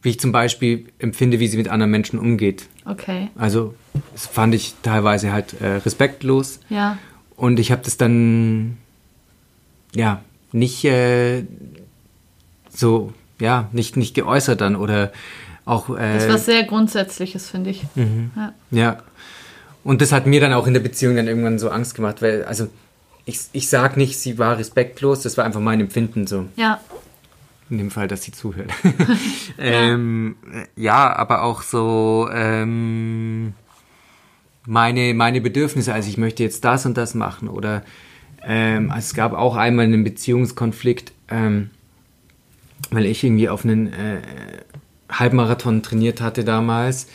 wie 0.01 0.09
ich 0.09 0.19
zum 0.19 0.31
Beispiel 0.31 0.87
empfinde, 0.99 1.39
wie 1.39 1.47
sie 1.47 1.57
mit 1.57 1.67
anderen 1.67 1.91
Menschen 1.91 2.19
umgeht. 2.19 2.67
Okay. 2.85 3.29
Also 3.35 3.75
das 4.13 4.27
fand 4.27 4.53
ich 4.55 4.75
teilweise 4.83 5.31
halt 5.31 5.59
äh, 5.61 5.77
respektlos 5.77 6.59
Ja. 6.69 6.97
und 7.35 7.59
ich 7.59 7.71
habe 7.71 7.81
das 7.83 7.97
dann 7.97 8.77
ja 9.95 10.21
nicht 10.51 10.85
äh, 10.85 11.43
so 12.69 13.13
ja 13.39 13.69
nicht 13.71 13.97
nicht 13.97 14.13
geäußert 14.13 14.61
dann 14.61 14.75
oder 14.75 15.11
auch 15.65 15.89
äh, 15.97 16.13
Das 16.13 16.29
was 16.29 16.45
sehr 16.45 16.63
Grundsätzliches, 16.63 17.49
finde 17.49 17.71
ich. 17.71 17.83
Mhm. 17.95 18.31
Ja. 18.35 18.53
Ja. 18.71 18.97
Und 19.83 20.01
das 20.01 20.11
hat 20.11 20.25
mir 20.25 20.39
dann 20.41 20.53
auch 20.53 20.67
in 20.67 20.73
der 20.73 20.81
Beziehung 20.81 21.15
dann 21.15 21.27
irgendwann 21.27 21.59
so 21.59 21.69
Angst 21.69 21.95
gemacht, 21.95 22.21
weil, 22.21 22.43
also, 22.43 22.67
ich, 23.27 23.41
ich 23.51 23.69
sag 23.69 23.97
nicht, 23.97 24.17
sie 24.17 24.39
war 24.39 24.57
respektlos, 24.57 25.21
das 25.21 25.37
war 25.37 25.45
einfach 25.45 25.59
mein 25.59 25.81
Empfinden 25.81 26.25
so. 26.25 26.45
ja. 26.55 26.79
In 27.69 27.79
dem 27.79 27.91
Fall, 27.91 28.07
dass 28.07 28.23
sie 28.23 28.31
zuhört. 28.31 28.71
ähm, 29.59 30.37
ja, 30.77 31.13
aber 31.13 31.43
auch 31.43 31.63
so 31.63 32.29
ähm, 32.31 33.55
meine, 34.65 35.13
meine 35.13 35.41
Bedürfnisse. 35.41 35.93
Also 35.93 36.07
ich 36.07 36.17
möchte 36.17 36.43
jetzt 36.43 36.63
das 36.63 36.85
und 36.85 36.95
das 36.95 37.13
machen. 37.13 37.49
Oder 37.49 37.83
ähm, 38.41 38.93
es 38.97 39.13
gab 39.13 39.33
auch 39.33 39.57
einmal 39.57 39.83
einen 39.83 40.05
Beziehungskonflikt, 40.05 41.11
ähm, 41.29 41.71
weil 42.89 43.05
ich 43.05 43.21
irgendwie 43.25 43.49
auf 43.49 43.65
einen 43.65 43.87
äh, 43.91 44.21
Halbmarathon 45.11 45.83
trainiert 45.83 46.21
hatte 46.21 46.45
damals. 46.45 47.07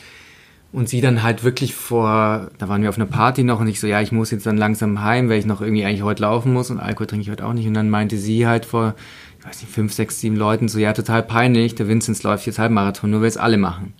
Und 0.73 0.89
sie 0.89 1.01
dann 1.01 1.21
halt 1.21 1.43
wirklich 1.43 1.75
vor, 1.75 2.49
da 2.57 2.67
waren 2.67 2.81
wir 2.81 2.89
auf 2.89 2.97
einer 2.97 3.05
Party 3.05 3.43
noch 3.43 3.59
und 3.59 3.67
ich 3.67 3.79
so, 3.79 3.85
ja, 3.85 4.01
ich 4.01 4.11
muss 4.11 4.31
jetzt 4.31 4.47
dann 4.47 4.57
langsam 4.57 5.03
heim, 5.03 5.29
weil 5.29 5.37
ich 5.37 5.45
noch 5.45 5.61
irgendwie 5.61 5.85
eigentlich 5.85 6.01
heute 6.01 6.23
laufen 6.23 6.51
muss 6.51 6.71
und 6.71 6.79
Alkohol 6.79 7.05
trinke 7.05 7.21
ich 7.21 7.29
heute 7.29 7.45
auch 7.45 7.53
nicht. 7.53 7.67
Und 7.67 7.75
dann 7.75 7.91
meinte 7.91 8.17
sie 8.17 8.47
halt 8.47 8.65
vor, 8.65 8.95
ich 9.39 9.45
weiß 9.45 9.61
nicht, 9.61 9.71
fünf, 9.71 9.93
sechs, 9.93 10.19
sieben 10.19 10.35
Leuten 10.35 10.67
so, 10.67 10.79
ja, 10.79 10.93
total 10.93 11.21
peinlich, 11.21 11.75
der 11.75 11.87
Vinzenz 11.87 12.23
läuft 12.23 12.47
jetzt 12.47 12.57
Halbmarathon, 12.57 13.11
nur 13.11 13.21
weil 13.21 13.27
es 13.27 13.37
alle 13.37 13.57
machen. 13.57 13.93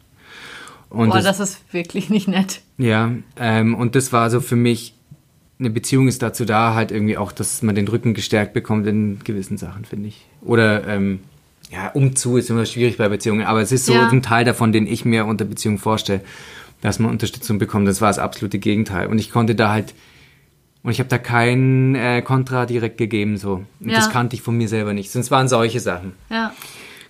Und 0.90 1.10
Boah, 1.10 1.18
das, 1.18 1.38
das, 1.38 1.52
ist 1.52 1.74
wirklich 1.74 2.10
nicht 2.10 2.28
nett. 2.28 2.62
Ja, 2.80 3.12
ähm, 3.38 3.76
und 3.76 3.94
das 3.94 4.12
war 4.12 4.32
so 4.32 4.42
für 4.42 4.56
mich, 4.56 4.96
eine 5.60 5.70
Beziehung 5.70 6.08
ist 6.08 6.24
dazu 6.24 6.44
da, 6.44 6.74
halt 6.74 6.92
irgendwie 6.92 7.18
auch, 7.18 7.32
dass 7.32 7.62
man 7.62 7.76
den 7.76 7.88
Rücken 7.88 8.16
gestärkt 8.16 8.54
bekommt 8.54 8.88
in 8.88 9.20
gewissen 9.24 9.58
Sachen, 9.58 9.86
finde 9.86 10.08
ich. 10.08 10.26
Oder, 10.42 10.88
ähm, 10.88 11.20
ja, 11.72 11.90
umzu 11.90 12.38
ist 12.38 12.50
immer 12.50 12.66
schwierig 12.66 12.98
bei 12.98 13.10
Beziehungen, 13.10 13.46
aber 13.46 13.62
es 13.62 13.72
ist 13.72 13.86
so 13.86 13.94
ja. 13.94 14.08
ein 14.08 14.24
Teil 14.24 14.46
davon, 14.46 14.72
den 14.72 14.88
ich 14.88 15.06
mir 15.06 15.26
unter 15.26 15.46
Beziehung 15.46 15.78
vorstelle 15.78 16.22
dass 16.84 17.00
man 17.00 17.12
Unterstützung 17.12 17.60
bekommt. 17.60 17.88
Das 17.88 18.02
war 18.02 18.10
das 18.10 18.20
absolute 18.20 18.60
Gegenteil. 18.60 19.08
Und 19.08 19.18
ich 19.18 19.32
konnte 19.32 19.56
da 19.56 19.72
halt, 19.72 19.96
und 20.84 20.92
ich 20.92 21.00
habe 21.00 21.08
da 21.08 21.18
kein 21.18 21.96
äh, 21.96 22.22
Kontra 22.22 22.66
direkt 22.66 22.98
gegeben, 22.98 23.38
so. 23.38 23.64
Und 23.80 23.90
ja. 23.90 23.96
das 23.96 24.10
kannte 24.10 24.36
ich 24.36 24.42
von 24.42 24.58
mir 24.58 24.68
selber 24.68 24.94
nicht. 24.94 25.10
Sonst 25.10 25.32
waren 25.32 25.48
solche 25.48 25.80
Sachen. 25.80 26.12
Ja. 26.30 26.54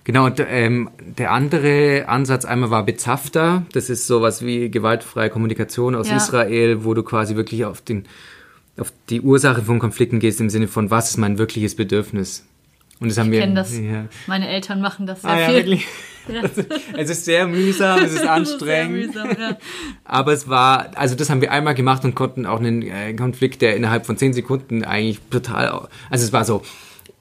Genau, 0.04 0.26
und 0.26 0.40
ähm, 0.48 0.90
der 0.98 1.32
andere 1.32 2.04
Ansatz 2.06 2.44
einmal 2.44 2.70
war 2.70 2.84
Bezafter. 2.84 3.66
Das 3.72 3.90
ist 3.90 4.06
sowas 4.06 4.44
wie 4.44 4.70
gewaltfreie 4.70 5.28
Kommunikation 5.28 5.96
aus 5.96 6.08
ja. 6.08 6.18
Israel, 6.18 6.84
wo 6.84 6.94
du 6.94 7.02
quasi 7.02 7.34
wirklich 7.34 7.64
auf, 7.64 7.80
den, 7.80 8.04
auf 8.78 8.92
die 9.10 9.22
Ursache 9.22 9.62
von 9.62 9.80
Konflikten 9.80 10.20
gehst, 10.20 10.40
im 10.40 10.50
Sinne 10.50 10.68
von, 10.68 10.92
was 10.92 11.10
ist 11.10 11.16
mein 11.16 11.38
wirkliches 11.38 11.74
Bedürfnis? 11.74 12.46
Und 13.00 13.08
das 13.08 13.18
haben 13.18 13.32
ich 13.32 13.40
wir. 13.40 13.46
das. 13.48 13.76
Ja. 13.76 14.06
Meine 14.26 14.48
Eltern 14.48 14.80
machen 14.80 15.06
das 15.06 15.22
sehr 15.22 15.30
ah, 15.30 15.46
viel. 15.46 15.54
wirklich? 15.56 15.86
Ja. 16.26 16.40
es 16.96 17.10
ist 17.10 17.26
sehr 17.26 17.46
mühsam, 17.46 18.02
es 18.02 18.14
ist 18.14 18.26
anstrengend. 18.26 18.96
Ist 18.96 19.14
mühsam, 19.14 19.36
ja. 19.38 19.58
Aber 20.04 20.32
es 20.32 20.48
war, 20.48 20.88
also 20.94 21.14
das 21.14 21.28
haben 21.28 21.42
wir 21.42 21.52
einmal 21.52 21.74
gemacht 21.74 22.02
und 22.06 22.14
konnten 22.14 22.46
auch 22.46 22.60
einen 22.60 22.80
äh, 22.80 23.12
Konflikt, 23.12 23.60
der 23.60 23.76
innerhalb 23.76 24.06
von 24.06 24.16
zehn 24.16 24.32
Sekunden 24.32 24.84
eigentlich 24.84 25.20
total, 25.28 25.86
also 26.08 26.24
es 26.24 26.32
war 26.32 26.46
so, 26.46 26.62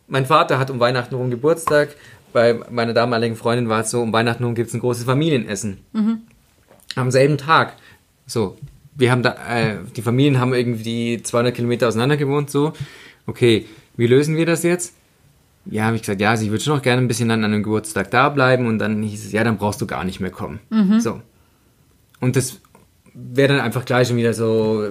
mein 0.08 0.26
Vater 0.26 0.58
hat 0.58 0.72
um 0.72 0.80
Weihnachten 0.80 1.16
rum 1.16 1.30
Geburtstag, 1.30 1.98
bei 2.32 2.58
meiner 2.70 2.94
damaligen 2.94 3.36
Freundin 3.36 3.68
war 3.68 3.82
es 3.82 3.92
so, 3.92 4.02
um 4.02 4.14
Weihnachten 4.14 4.46
rum 4.46 4.56
gibt 4.56 4.70
es 4.70 4.74
ein 4.74 4.80
großes 4.80 5.04
Familienessen. 5.04 5.80
Mhm. 5.92 6.22
Am 6.96 7.12
selben 7.12 7.38
Tag. 7.38 7.74
So, 8.26 8.58
wir 8.96 9.12
haben 9.12 9.22
da, 9.22 9.36
äh, 9.50 9.76
die 9.98 10.02
Familien 10.02 10.40
haben 10.40 10.54
irgendwie 10.54 11.22
200 11.22 11.54
Kilometer 11.54 11.90
auseinander 11.90 12.16
gewohnt, 12.16 12.50
so. 12.50 12.72
Okay, 13.28 13.66
wie 13.98 14.08
lösen 14.08 14.38
wir 14.38 14.46
das 14.46 14.64
jetzt? 14.64 14.96
Ja, 15.66 15.86
habe 15.86 15.96
ich 15.96 16.02
gesagt, 16.02 16.20
ja, 16.20 16.32
also 16.32 16.44
ich 16.44 16.52
würde 16.52 16.64
schon 16.64 16.76
noch 16.76 16.82
gerne 16.82 17.02
ein 17.02 17.08
bisschen 17.08 17.32
an 17.32 17.44
einem 17.44 17.64
Geburtstag 17.64 18.12
da 18.12 18.30
bleiben 18.30 18.68
und 18.68 18.80
dann 18.80 19.02
hieß 19.02 19.26
es, 19.26 19.32
ja, 19.32 19.44
dann 19.44 19.58
brauchst 19.58 19.82
du 19.82 19.88
gar 19.88 20.04
nicht 20.04 20.20
mehr 20.20 20.32
kommen. 20.32 20.60
Mhm. 20.70 21.00
So. 21.00 21.22
Und 22.20 22.36
das 22.36 22.60
wäre 23.14 23.54
dann 23.54 23.62
einfach 23.62 23.86
gleich 23.86 24.08
schon 24.08 24.18
wieder 24.18 24.34
so, 24.34 24.90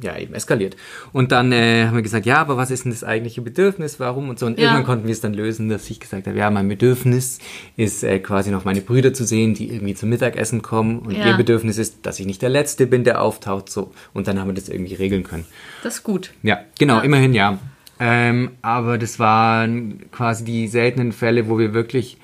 ja, 0.00 0.16
eben 0.18 0.34
eskaliert. 0.34 0.76
Und 1.12 1.32
dann 1.32 1.52
äh, 1.52 1.86
haben 1.86 1.94
wir 1.94 2.02
gesagt, 2.02 2.26
ja, 2.26 2.38
aber 2.38 2.56
was 2.56 2.70
ist 2.70 2.84
denn 2.84 2.92
das 2.92 3.04
eigentliche 3.04 3.40
Bedürfnis, 3.40 4.00
warum 4.00 4.28
und 4.28 4.38
so. 4.38 4.46
Und 4.46 4.58
ja. 4.58 4.64
irgendwann 4.64 4.84
konnten 4.84 5.06
wir 5.06 5.12
es 5.12 5.20
dann 5.20 5.34
lösen, 5.34 5.68
dass 5.68 5.88
ich 5.90 6.00
gesagt 6.00 6.26
habe, 6.26 6.36
ja, 6.36 6.50
mein 6.50 6.68
Bedürfnis 6.68 7.38
ist 7.76 8.02
äh, 8.02 8.18
quasi 8.18 8.50
noch 8.50 8.64
meine 8.64 8.80
Brüder 8.80 9.12
zu 9.12 9.24
sehen, 9.24 9.54
die 9.54 9.70
irgendwie 9.70 9.94
zum 9.94 10.08
Mittagessen 10.08 10.62
kommen. 10.62 11.00
Und 11.00 11.12
ja. 11.12 11.26
ihr 11.26 11.36
Bedürfnis 11.36 11.78
ist, 11.78 12.04
dass 12.06 12.18
ich 12.18 12.26
nicht 12.26 12.42
der 12.42 12.48
Letzte 12.48 12.86
bin, 12.86 13.04
der 13.04 13.20
auftaucht. 13.20 13.70
So. 13.70 13.92
Und 14.12 14.26
dann 14.26 14.40
haben 14.40 14.48
wir 14.48 14.54
das 14.54 14.68
irgendwie 14.68 14.94
regeln 14.94 15.22
können. 15.22 15.44
Das 15.82 15.96
ist 15.96 16.02
gut. 16.02 16.32
Ja, 16.42 16.60
genau, 16.78 16.96
ja. 16.96 17.02
immerhin 17.02 17.34
ja. 17.34 17.58
Ähm, 18.00 18.52
aber 18.62 18.98
das 18.98 19.18
waren 19.18 20.10
quasi 20.10 20.44
die 20.44 20.68
seltenen 20.68 21.12
Fälle, 21.12 21.48
wo 21.48 21.58
wir 21.58 21.72
wirklich. 21.74 22.18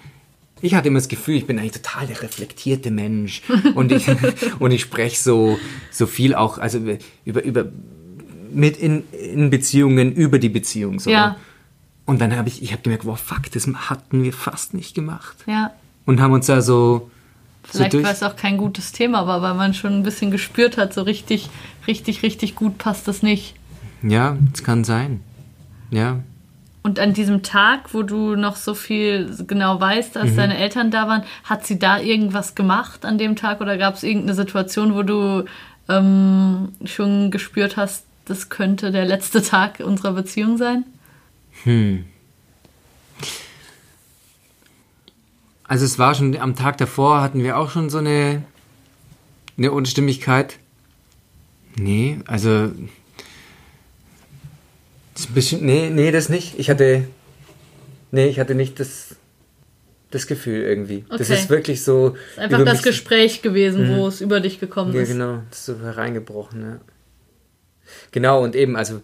Ich 0.61 0.75
hatte 0.75 0.89
immer 0.89 0.99
das 0.99 1.09
Gefühl, 1.09 1.37
ich 1.37 1.47
bin 1.47 1.59
eigentlich 1.59 1.81
total 1.83 2.09
der 2.09 2.21
reflektierte 2.21 2.91
Mensch. 2.91 3.43
Und 3.75 3.93
ich, 3.93 4.07
und 4.59 4.73
ich 4.73 4.81
spreche 4.81 5.17
so, 5.17 5.59
so 5.93 6.07
viel 6.07 6.35
auch, 6.35 6.59
also 6.59 6.81
über, 7.25 7.45
über 7.45 7.67
mit 8.53 8.77
in, 8.77 9.05
in 9.13 9.51
Beziehungen 9.51 10.13
über 10.13 10.39
die 10.39 10.49
Beziehung. 10.49 10.99
So. 10.99 11.11
Ja. 11.11 11.37
Und 12.07 12.21
dann 12.21 12.37
habe 12.37 12.49
ich, 12.49 12.63
ich 12.63 12.73
habe 12.73 12.83
gemerkt, 12.83 13.05
wow, 13.05 13.19
fuck, 13.19 13.51
das 13.53 13.67
hatten 13.67 14.23
wir 14.23 14.33
fast 14.33 14.75
nicht 14.75 14.95
gemacht. 14.95 15.37
Ja. 15.47 15.73
Und 16.07 16.21
haben 16.21 16.33
uns 16.33 16.47
da 16.47 16.63
so. 16.63 17.11
Vielleicht 17.65 17.93
so 17.93 18.03
war 18.03 18.13
es 18.13 18.23
auch 18.23 18.35
kein 18.35 18.57
gutes 18.57 18.93
Thema, 18.93 19.19
aber 19.19 19.43
weil 19.43 19.55
man 19.55 19.75
schon 19.75 19.93
ein 19.93 20.03
bisschen 20.03 20.31
gespürt 20.31 20.79
hat, 20.79 20.95
so 20.95 21.03
richtig, 21.03 21.51
richtig, 21.87 22.23
richtig 22.23 22.55
gut 22.55 22.79
passt 22.79 23.07
das 23.09 23.23
nicht. 23.23 23.55
Ja, 24.03 24.39
es 24.55 24.65
kann 24.65 24.85
sein. 24.85 25.21
Ja. 25.91 26.21
Und 26.83 26.99
an 27.01 27.13
diesem 27.13 27.43
Tag, 27.43 27.93
wo 27.93 28.03
du 28.03 28.37
noch 28.37 28.57
so 28.57 28.75
viel 28.75 29.35
genau 29.47 29.81
weißt, 29.81 30.17
als 30.17 30.33
mhm. 30.33 30.37
deine 30.37 30.59
Eltern 30.59 30.91
da 30.91 31.09
waren, 31.09 31.23
hat 31.45 31.67
sie 31.67 31.79
da 31.79 31.99
irgendwas 31.99 32.55
gemacht 32.55 33.05
an 33.05 33.19
dem 33.19 33.37
Tag 33.37 33.61
oder 33.61 33.77
gab 33.77 33.95
es 33.95 34.03
irgendeine 34.03 34.35
Situation, 34.35 34.95
wo 34.95 35.03
du 35.03 35.45
ähm, 35.89 36.71
schon 36.85 37.31
gespürt 37.31 37.77
hast, 37.77 38.05
das 38.25 38.49
könnte 38.49 38.91
der 38.91 39.05
letzte 39.05 39.43
Tag 39.43 39.81
unserer 39.81 40.13
Beziehung 40.13 40.57
sein? 40.57 40.85
Hm. 41.65 42.05
Also 45.65 45.85
es 45.85 45.99
war 45.99 46.15
schon 46.15 46.37
am 46.39 46.57
Tag 46.57 46.79
davor 46.79 47.21
hatten 47.21 47.43
wir 47.43 47.59
auch 47.59 47.71
schon 47.71 47.91
so 47.91 47.99
eine, 47.99 48.43
eine 49.59 49.73
Unstimmigkeit. 49.73 50.59
Nee, 51.77 52.21
also 52.27 52.73
das 55.19 55.25
ist 55.25 55.31
ein 55.33 55.35
bisschen, 55.35 55.67
nee, 55.67 55.91
nee, 55.91 56.13
das 56.13 56.29
nicht. 56.29 56.61
Ich 56.61 56.71
hatte, 56.71 57.03
nee, 58.13 58.29
ich 58.29 58.39
hatte 58.39 58.55
nicht 58.55 58.79
das, 58.79 59.17
das 60.13 60.29
Gefühl 60.29 60.63
irgendwie. 60.63 61.05
Okay. 61.09 61.19
Das 61.19 61.29
ist 61.29 61.51
wirklich 61.51 61.83
so. 61.83 62.11
Das 62.11 62.21
ist 62.37 62.39
einfach 62.39 62.65
das 62.65 62.83
Gespräch 62.85 63.43
gewesen, 63.43 63.91
mhm. 63.91 63.97
wo 63.97 64.07
es 64.07 64.21
über 64.21 64.39
dich 64.39 64.61
gekommen 64.61 64.95
ja, 64.95 65.01
ist. 65.01 65.09
Ja, 65.09 65.15
genau, 65.15 65.43
das 65.51 65.59
ist 65.59 65.67
so 65.67 65.81
hereingebrochen, 65.81 66.63
ja. 66.63 66.81
Genau, 68.13 68.45
und 68.45 68.55
eben, 68.55 68.77
also 68.77 69.01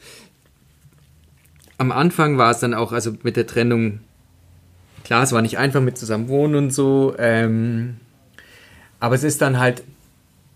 am 1.78 1.90
Anfang 1.90 2.38
war 2.38 2.52
es 2.52 2.60
dann 2.60 2.74
auch, 2.74 2.92
also 2.92 3.16
mit 3.24 3.36
der 3.36 3.48
Trennung, 3.48 3.98
klar, 5.02 5.24
es 5.24 5.32
war 5.32 5.42
nicht 5.42 5.58
einfach 5.58 5.80
mit 5.80 5.98
zusammen 5.98 6.28
wohnen 6.28 6.54
und 6.54 6.70
so, 6.70 7.16
ähm, 7.18 7.96
aber 9.00 9.16
es 9.16 9.24
ist 9.24 9.42
dann 9.42 9.58
halt, 9.58 9.82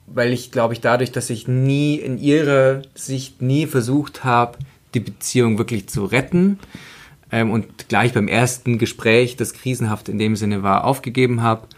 weil 0.07 0.33
ich 0.33 0.53
glaube 0.53 0.75
ich 0.75 0.81
dadurch, 0.81 1.11
dass 1.11 1.31
ich 1.31 1.49
nie 1.49 1.97
in 1.97 2.17
ihrer 2.17 2.83
Sicht 2.95 3.43
nie 3.43 3.67
versucht 3.67 4.23
habe, 4.23 4.57
die 4.95 5.01
Beziehung 5.01 5.59
wirklich 5.59 5.89
zu 5.89 6.05
retten 6.05 6.59
ähm, 7.31 7.51
und 7.51 7.89
gleich 7.89 8.13
beim 8.13 8.29
ersten 8.29 8.79
Gespräch, 8.79 9.37
das 9.37 9.53
krisenhaft 9.53 10.09
in 10.09 10.19
dem 10.19 10.37
Sinne 10.37 10.63
war, 10.63 10.85
aufgegeben 10.85 11.43
habe. 11.43 11.69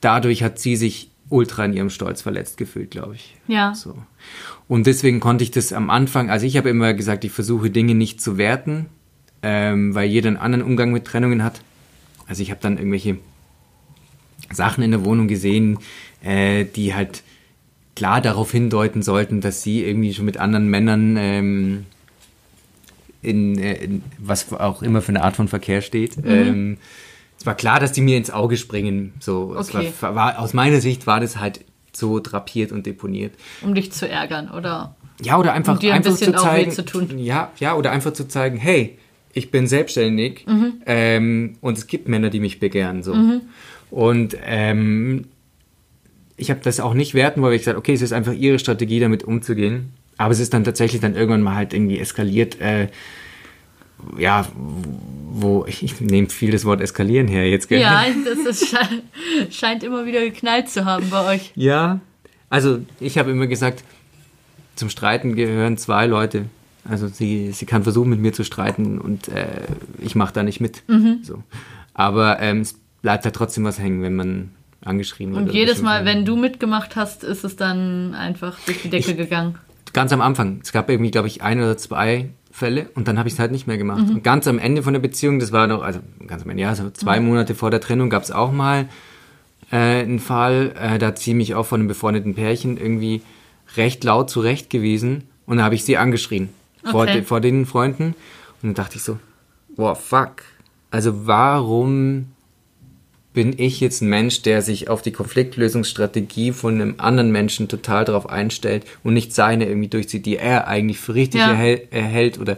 Dadurch 0.00 0.42
hat 0.42 0.58
sie 0.58 0.76
sich 0.76 1.10
ultra 1.30 1.64
in 1.64 1.74
ihrem 1.74 1.90
Stolz 1.90 2.22
verletzt 2.22 2.56
gefühlt, 2.56 2.90
glaube 2.90 3.14
ich. 3.14 3.36
Ja. 3.46 3.74
So. 3.74 3.96
Und 4.66 4.86
deswegen 4.86 5.20
konnte 5.20 5.44
ich 5.44 5.50
das 5.50 5.72
am 5.72 5.90
Anfang, 5.90 6.30
also 6.30 6.46
ich 6.46 6.56
habe 6.56 6.70
immer 6.70 6.94
gesagt, 6.94 7.24
ich 7.24 7.32
versuche 7.32 7.70
Dinge 7.70 7.94
nicht 7.94 8.20
zu 8.20 8.38
werten, 8.38 8.86
ähm, 9.42 9.94
weil 9.94 10.08
jeder 10.08 10.28
einen 10.28 10.36
anderen 10.36 10.64
Umgang 10.64 10.92
mit 10.92 11.04
Trennungen 11.04 11.44
hat. 11.44 11.60
Also 12.26 12.42
ich 12.42 12.50
habe 12.50 12.60
dann 12.60 12.78
irgendwelche 12.78 13.18
Sachen 14.50 14.82
in 14.82 14.90
der 14.90 15.04
Wohnung 15.04 15.28
gesehen, 15.28 15.78
äh, 16.22 16.64
die 16.64 16.94
halt 16.94 17.22
klar 17.94 18.20
darauf 18.20 18.52
hindeuten 18.52 19.02
sollten, 19.02 19.40
dass 19.40 19.62
sie 19.62 19.84
irgendwie 19.84 20.14
schon 20.14 20.24
mit 20.24 20.36
anderen 20.38 20.68
Männern 20.68 21.16
ähm, 21.18 21.86
in, 23.28 23.58
äh, 23.58 23.74
in, 23.74 24.02
was 24.18 24.52
auch 24.52 24.82
immer 24.82 25.02
für 25.02 25.10
eine 25.10 25.22
Art 25.22 25.36
von 25.36 25.48
Verkehr 25.48 25.82
steht. 25.82 26.16
Mhm. 26.16 26.30
Ähm, 26.30 26.78
es 27.38 27.46
war 27.46 27.54
klar, 27.54 27.78
dass 27.78 27.92
die 27.92 28.00
mir 28.00 28.16
ins 28.16 28.30
Auge 28.30 28.56
springen. 28.56 29.12
So, 29.20 29.54
okay. 29.56 29.92
war, 30.00 30.14
war, 30.14 30.38
aus 30.40 30.54
meiner 30.54 30.80
Sicht 30.80 31.06
war 31.06 31.20
das 31.20 31.38
halt 31.38 31.60
so 31.92 32.20
drapiert 32.20 32.72
und 32.72 32.86
deponiert. 32.86 33.34
Um 33.62 33.74
dich 33.74 33.92
zu 33.92 34.08
ärgern, 34.08 34.50
oder? 34.50 34.96
Ja, 35.22 35.38
oder 35.38 35.52
einfach, 35.52 35.74
um 35.74 35.78
dir 35.78 35.92
ein 35.92 35.98
einfach 35.98 36.12
bisschen 36.12 36.34
zu 36.34 36.40
zeigen. 36.40 36.70
Zu 36.72 36.84
tun. 36.84 37.18
Ja, 37.18 37.52
ja, 37.58 37.74
oder 37.74 37.90
einfach 37.90 38.12
zu 38.12 38.26
zeigen, 38.26 38.56
hey, 38.56 38.98
ich 39.32 39.50
bin 39.50 39.66
selbstständig 39.66 40.46
mhm. 40.46 40.82
ähm, 40.86 41.56
und 41.60 41.78
es 41.78 41.86
gibt 41.86 42.08
Männer, 42.08 42.30
die 42.30 42.40
mich 42.40 42.60
begehren. 42.60 43.02
So. 43.02 43.14
Mhm. 43.14 43.42
Und 43.90 44.36
ähm, 44.44 45.26
ich 46.36 46.50
habe 46.50 46.60
das 46.62 46.80
auch 46.80 46.94
nicht 46.94 47.14
werten, 47.14 47.42
weil 47.42 47.52
ich 47.52 47.60
gesagt 47.62 47.78
okay, 47.78 47.92
es 47.92 48.02
ist 48.02 48.12
einfach 48.12 48.32
ihre 48.32 48.58
Strategie, 48.58 49.00
damit 49.00 49.24
umzugehen. 49.24 49.92
Aber 50.18 50.32
es 50.32 50.40
ist 50.40 50.52
dann 50.52 50.64
tatsächlich 50.64 51.00
dann 51.00 51.14
irgendwann 51.14 51.42
mal 51.42 51.54
halt 51.54 51.72
irgendwie 51.72 51.98
eskaliert. 51.98 52.60
Äh, 52.60 52.88
ja, 54.16 54.46
wo 55.30 55.64
ich, 55.66 55.82
ich 55.82 56.00
nehme 56.00 56.28
viel 56.28 56.50
das 56.50 56.64
Wort 56.64 56.80
eskalieren 56.80 57.28
her 57.28 57.48
jetzt. 57.48 57.68
Gell? 57.68 57.80
Ja, 57.80 58.04
das 58.24 58.60
ist, 58.60 58.76
scheint 59.50 59.82
immer 59.82 60.04
wieder 60.06 60.20
geknallt 60.20 60.68
zu 60.68 60.84
haben 60.84 61.08
bei 61.10 61.34
euch. 61.34 61.52
Ja, 61.54 62.00
also 62.50 62.80
ich 63.00 63.18
habe 63.18 63.30
immer 63.30 63.46
gesagt, 63.46 63.84
zum 64.74 64.90
Streiten 64.90 65.34
gehören 65.34 65.76
zwei 65.76 66.06
Leute. 66.06 66.46
Also 66.84 67.08
sie, 67.08 67.52
sie 67.52 67.66
kann 67.66 67.82
versuchen, 67.82 68.08
mit 68.08 68.20
mir 68.20 68.32
zu 68.32 68.44
streiten 68.44 68.98
und 68.98 69.28
äh, 69.28 69.66
ich 69.98 70.14
mache 70.14 70.32
da 70.32 70.42
nicht 70.42 70.60
mit. 70.60 70.82
Mhm. 70.88 71.20
So. 71.22 71.42
Aber 71.92 72.40
ähm, 72.40 72.60
es 72.60 72.78
bleibt 73.02 73.24
halt 73.24 73.34
trotzdem 73.34 73.64
was 73.64 73.78
hängen, 73.78 74.02
wenn 74.02 74.14
man 74.14 74.50
angeschrien 74.84 75.32
wird. 75.32 75.48
Und 75.48 75.52
jedes 75.52 75.82
Mal, 75.82 76.04
wenn 76.04 76.24
du 76.24 76.36
mitgemacht 76.36 76.96
hast, 76.96 77.24
ist 77.24 77.44
es 77.44 77.56
dann 77.56 78.14
einfach 78.14 78.58
durch 78.64 78.82
die 78.82 78.88
Decke 78.88 79.14
gegangen. 79.14 79.58
Ganz 79.92 80.12
am 80.12 80.20
Anfang. 80.20 80.60
Es 80.62 80.72
gab 80.72 80.88
irgendwie, 80.90 81.10
glaube 81.10 81.28
ich, 81.28 81.42
ein 81.42 81.58
oder 81.58 81.76
zwei 81.76 82.28
Fälle 82.50 82.90
und 82.94 83.08
dann 83.08 83.18
habe 83.18 83.28
ich 83.28 83.34
es 83.34 83.38
halt 83.40 83.52
nicht 83.52 83.66
mehr 83.66 83.78
gemacht. 83.78 84.08
Und 84.10 84.24
ganz 84.24 84.46
am 84.48 84.58
Ende 84.58 84.82
von 84.82 84.92
der 84.92 85.00
Beziehung, 85.00 85.38
das 85.38 85.52
war 85.52 85.66
noch, 85.66 85.82
also 85.82 86.00
ganz 86.26 86.42
am 86.42 86.50
Ende, 86.50 86.62
ja, 86.62 86.74
so 86.74 86.90
zwei 86.90 87.20
Monate 87.20 87.54
vor 87.54 87.70
der 87.70 87.80
Trennung 87.80 88.10
gab 88.10 88.22
es 88.22 88.30
auch 88.30 88.52
mal 88.52 88.88
äh, 89.70 89.76
einen 90.02 90.18
Fall, 90.18 90.74
äh, 90.80 90.98
da 90.98 91.14
sie 91.14 91.34
mich 91.34 91.54
auch 91.54 91.66
von 91.66 91.80
einem 91.80 91.88
befreundeten 91.88 92.34
Pärchen 92.34 92.76
irgendwie 92.76 93.22
recht 93.76 94.02
laut 94.04 94.30
zurechtgewiesen 94.30 95.24
und 95.46 95.58
da 95.58 95.64
habe 95.64 95.74
ich 95.74 95.84
sie 95.84 95.96
angeschrien 95.98 96.48
vor, 96.84 97.02
Okay. 97.02 97.12
de, 97.14 97.22
vor 97.22 97.40
den 97.40 97.66
Freunden 97.66 98.14
und 98.62 98.68
dann 98.70 98.74
dachte 98.74 98.96
ich 98.96 99.02
so, 99.02 99.18
boah, 99.76 99.94
fuck. 99.94 100.42
Also 100.90 101.26
warum 101.26 102.26
bin 103.38 103.54
ich 103.56 103.78
jetzt 103.78 104.02
ein 104.02 104.08
Mensch, 104.08 104.42
der 104.42 104.62
sich 104.62 104.88
auf 104.90 105.00
die 105.00 105.12
Konfliktlösungsstrategie 105.12 106.50
von 106.50 106.74
einem 106.74 106.94
anderen 106.98 107.30
Menschen 107.30 107.68
total 107.68 108.04
darauf 108.04 108.28
einstellt 108.28 108.84
und 109.04 109.14
nicht 109.14 109.32
seine 109.32 109.68
irgendwie 109.68 109.86
durchzieht, 109.86 110.26
die 110.26 110.38
er 110.38 110.66
eigentlich 110.66 110.98
für 110.98 111.14
richtig 111.14 111.42
Ja. 111.42 111.50
erhält, 111.50 111.92
erhält 111.92 112.40
oder 112.40 112.56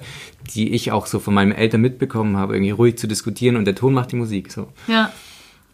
die 0.54 0.72
ich 0.72 0.90
auch 0.90 1.04
so 1.04 1.18
von 1.18 1.34
meinen 1.34 1.52
Eltern 1.52 1.82
mitbekommen 1.82 2.38
habe, 2.38 2.54
irgendwie 2.54 2.70
ruhig 2.70 2.96
zu 2.96 3.06
diskutieren 3.06 3.56
und 3.56 3.66
der 3.66 3.74
Ton 3.74 3.92
macht 3.92 4.12
die 4.12 4.16
Musik. 4.16 4.50
So. 4.50 4.68
Ja. 4.86 5.12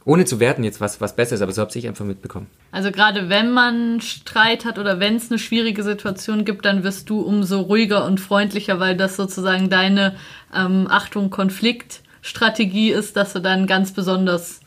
Ohne 0.05 0.25
zu 0.25 0.41
werten 0.41 0.65
jetzt, 0.65 0.81
was, 0.81 1.01
was 1.01 1.15
besser 1.15 1.37
ist, 1.37 1.41
aber 1.43 1.53
so 1.53 1.63
habe 1.63 1.71
ich 1.73 1.87
einfach 1.87 2.05
mitbekommen. 2.05 2.49
Also 2.73 2.91
gerade 2.91 3.29
wenn 3.29 3.53
man 3.53 4.01
Streit 4.01 4.65
hat 4.65 4.77
oder 4.77 4.99
wenn 4.99 5.15
es 5.15 5.31
eine 5.31 5.39
schwierige 5.39 5.85
Situation 5.85 6.45
gibt, 6.45 6.65
dann 6.65 6.83
wirst 6.83 7.09
du 7.11 7.21
umso 7.21 7.61
ruhiger 7.61 8.07
und 8.07 8.19
freundlicher, 8.19 8.81
weil 8.81 8.97
das 8.97 9.15
sozusagen 9.15 9.71
deine 9.71 10.17
ähm, 10.53 10.89
Achtung 10.91 11.31
Konfliktstrategie 11.31 12.91
ist, 12.91 13.17
dass 13.17 13.35
du 13.35 13.39
dann 13.39 13.69
ganz 13.69 13.93
besonders 13.93 14.63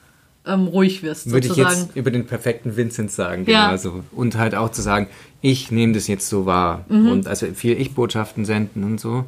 ähm, 0.50 0.68
ruhig 0.68 1.03
wirst 1.03 1.32
Würde 1.32 1.48
ich 1.48 1.53
sozusagen. 1.53 1.82
jetzt 1.88 1.96
über 1.96 2.12
den 2.12 2.25
perfekten 2.25 2.75
Vincent 2.75 3.12
sagen, 3.12 3.46
Ja. 3.48 3.68
genau 3.68 3.77
so. 3.77 4.03
Und 4.12 4.38
halt 4.38 4.56
auch 4.56 4.72
zu 4.72 4.82
sagen, 4.82 5.08
ich 5.41 5.72
nehme 5.72 5.94
das 5.94 6.08
jetzt 6.08 6.27
so 6.27 6.46
wahr. 6.46 6.86
Mhm. 6.89 7.12
Und 7.12 7.27
also 7.27 7.48
viel 7.53 7.79
Ich-Botschaften 7.79 8.46
senden 8.46 8.84
und 8.84 9.00
so. 9.00 9.25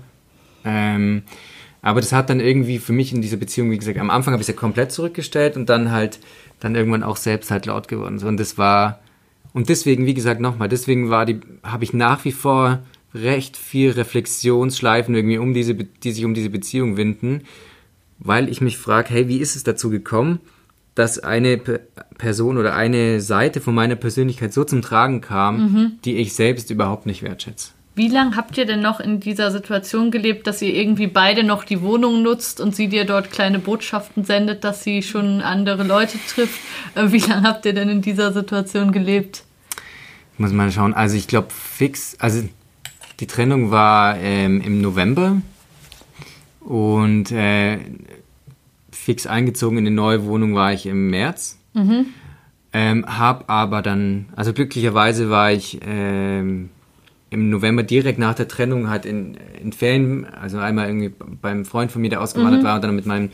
Ähm, 0.65 1.23
aber 1.81 2.01
das 2.01 2.11
hat 2.11 2.29
dann 2.29 2.39
irgendwie 2.39 2.77
für 2.79 2.93
mich 2.93 3.13
in 3.13 3.21
dieser 3.21 3.37
Beziehung, 3.37 3.71
wie 3.71 3.77
gesagt, 3.77 3.97
am 3.97 4.09
Anfang 4.09 4.33
habe 4.33 4.41
ich 4.41 4.47
es 4.49 4.53
ja 4.55 4.59
komplett 4.59 4.91
zurückgestellt 4.91 5.55
und 5.57 5.69
dann 5.69 5.91
halt, 5.91 6.19
dann 6.59 6.75
irgendwann 6.75 7.03
auch 7.03 7.17
selbst 7.17 7.49
halt 7.49 7.65
laut 7.65 7.87
geworden. 7.87 8.19
Und 8.23 8.39
das 8.39 8.57
war, 8.57 8.99
und 9.53 9.69
deswegen, 9.69 10.05
wie 10.05 10.13
gesagt, 10.13 10.39
nochmal, 10.41 10.69
deswegen 10.69 11.09
war 11.09 11.25
die, 11.25 11.39
habe 11.63 11.83
ich 11.83 11.93
nach 11.93 12.23
wie 12.25 12.31
vor 12.31 12.79
recht 13.15 13.57
viel 13.57 13.91
Reflexionsschleifen 13.91 15.13
irgendwie 15.15 15.37
um 15.37 15.53
diese, 15.53 15.73
die 15.75 16.11
sich 16.11 16.23
um 16.23 16.33
diese 16.33 16.49
Beziehung 16.49 16.97
winden, 16.97 17.41
weil 18.19 18.47
ich 18.49 18.61
mich 18.61 18.77
frage, 18.77 19.09
hey, 19.09 19.27
wie 19.27 19.37
ist 19.39 19.55
es 19.55 19.63
dazu 19.63 19.89
gekommen, 19.89 20.39
dass 21.01 21.17
eine 21.17 21.57
Pe- 21.57 21.81
Person 22.19 22.57
oder 22.59 22.75
eine 22.75 23.19
Seite 23.21 23.59
von 23.59 23.73
meiner 23.73 23.95
Persönlichkeit 23.95 24.53
so 24.53 24.63
zum 24.63 24.83
Tragen 24.83 25.19
kam, 25.19 25.97
die 26.05 26.17
ich 26.17 26.33
selbst 26.33 26.69
überhaupt 26.69 27.07
nicht 27.07 27.23
wertschätze. 27.23 27.71
Wie 27.95 28.07
lange 28.07 28.37
habt 28.37 28.55
ihr 28.57 28.65
denn 28.65 28.81
noch 28.81 28.99
in 28.99 29.19
dieser 29.19 29.49
Situation 29.51 30.11
gelebt, 30.11 30.45
dass 30.45 30.61
ihr 30.61 30.73
irgendwie 30.73 31.07
beide 31.07 31.43
noch 31.43 31.63
die 31.63 31.81
Wohnung 31.81 32.21
nutzt 32.21 32.61
und 32.61 32.75
sie 32.75 32.87
dir 32.87 33.05
dort 33.05 33.31
kleine 33.31 33.57
Botschaften 33.57 34.23
sendet, 34.23 34.63
dass 34.63 34.83
sie 34.83 35.01
schon 35.01 35.41
andere 35.41 35.83
Leute 35.83 36.17
trifft? 36.33 36.59
Äh, 36.95 37.11
Wie 37.11 37.17
lange 37.17 37.47
habt 37.47 37.65
ihr 37.65 37.73
denn 37.73 37.89
in 37.89 38.01
dieser 38.01 38.31
Situation 38.31 38.91
gelebt? 38.91 39.43
Ich 40.33 40.39
muss 40.39 40.53
mal 40.53 40.71
schauen. 40.71 40.93
Also 40.93 41.17
ich 41.17 41.27
glaube 41.27 41.47
fix, 41.49 42.15
also 42.19 42.47
die 43.19 43.27
Trennung 43.27 43.71
war 43.71 44.17
ähm, 44.19 44.61
im 44.61 44.81
November 44.81 45.41
und 46.61 47.31
äh, 47.31 47.79
fix 49.11 49.27
eingezogen 49.27 49.77
in 49.77 49.87
eine 49.87 49.93
neue 49.93 50.23
Wohnung 50.23 50.55
war 50.55 50.71
ich 50.71 50.85
im 50.85 51.09
März. 51.09 51.59
Ähm, 52.71 53.05
hab 53.05 53.49
aber 53.49 53.81
dann, 53.81 54.29
also 54.37 54.53
glücklicherweise 54.53 55.29
war 55.29 55.51
ich 55.51 55.81
ähm, 55.85 56.69
im 57.29 57.49
November 57.49 57.83
direkt 57.83 58.19
nach 58.19 58.35
der 58.35 58.47
Trennung 58.47 58.89
halt 58.89 59.05
in, 59.05 59.37
in 59.61 59.73
Ferien, 59.73 60.25
also 60.25 60.59
einmal 60.59 60.87
irgendwie 60.87 61.11
beim 61.41 61.65
Freund 61.65 61.91
von 61.91 62.01
mir, 62.01 62.09
der 62.09 62.21
ausgewandert 62.21 62.63
war, 62.63 62.75
und 62.75 62.83
dann 62.85 62.95
mit 62.95 63.05
meinem 63.05 63.31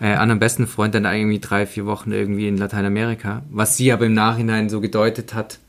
äh, 0.00 0.14
anderen 0.14 0.40
besten 0.40 0.66
Freund 0.66 0.92
dann 0.96 1.04
irgendwie 1.04 1.38
drei, 1.38 1.66
vier 1.66 1.86
Wochen 1.86 2.10
irgendwie 2.10 2.48
in 2.48 2.56
Lateinamerika. 2.56 3.42
Was 3.48 3.76
sie 3.76 3.92
aber 3.92 4.06
im 4.06 4.14
Nachhinein 4.14 4.68
so 4.68 4.80
gedeutet 4.80 5.34
hat, 5.34 5.60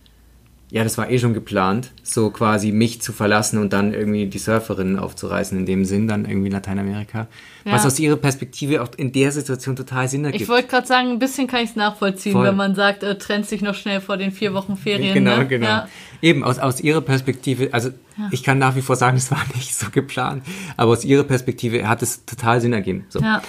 ja, 0.74 0.84
das 0.84 0.98
war 0.98 1.08
eh 1.12 1.20
schon 1.20 1.36
geplant, 1.36 1.92
so 2.02 2.32
quasi 2.32 2.72
mich 2.72 3.00
zu 3.00 3.14
verlassen 3.14 3.60
und 3.60 3.74
dann 3.74 3.94
irgendwie 3.94 4.26
die 4.26 4.40
Surferinnen 4.40 4.98
aufzureißen, 4.98 5.56
in 5.56 5.68
dem 5.68 5.86
Sinn 5.86 6.08
dann 6.08 6.26
irgendwie 6.26 6.50
Lateinamerika. 6.50 7.28
Was 7.64 7.84
Ja. 7.84 7.88
aus 7.90 8.00
ihrer 8.00 8.16
Perspektive 8.16 8.82
auch 8.82 8.88
in 8.98 9.12
der 9.12 9.32
Situation 9.32 9.76
total 9.76 10.08
Sinn 10.08 10.26
ergibt. 10.26 10.42
Ich 10.42 10.50
wollte 10.50 10.70
gerade 10.70 10.88
sagen, 10.88 11.10
ein 11.10 11.20
bisschen 11.20 11.46
kann 11.46 11.64
ich 11.64 11.70
es 11.70 11.76
nachvollziehen, 11.76 12.32
Voll. 12.32 12.48
wenn 12.48 12.56
man 12.56 12.74
sagt, 12.74 13.04
äh, 13.04 13.20
trennt 13.20 13.46
sich 13.46 13.62
noch 13.62 13.76
schnell 13.76 14.02
vor 14.02 14.18
den 14.18 14.32
vier 14.32 14.56
Wochen 14.56 14.76
Ferien. 14.76 15.14
Genau, 15.14 15.38
ne? 15.38 15.48
genau. 15.48 15.68
Ja. 15.68 15.90
Eben, 16.24 16.44
aus, 16.44 16.58
aus 16.58 16.82
ihrer 16.82 17.02
Perspektive, 17.02 17.72
also 17.72 17.92
ich 18.32 18.42
kann 18.42 18.58
nach 18.58 18.76
wie 18.76 18.82
vor 18.82 18.96
sagen, 18.96 19.18
es 19.18 19.30
war 19.30 19.44
nicht 19.54 19.76
so 19.76 19.92
geplant, 19.92 20.42
aber 20.76 20.94
aus 20.94 21.06
ihrer 21.06 21.24
Perspektive 21.24 21.88
hat 21.88 22.02
es 22.02 22.26
total 22.26 22.62
Sinn 22.62 22.74
ergeben. 22.74 23.06
So. 23.10 23.20
Ja. 23.20 23.44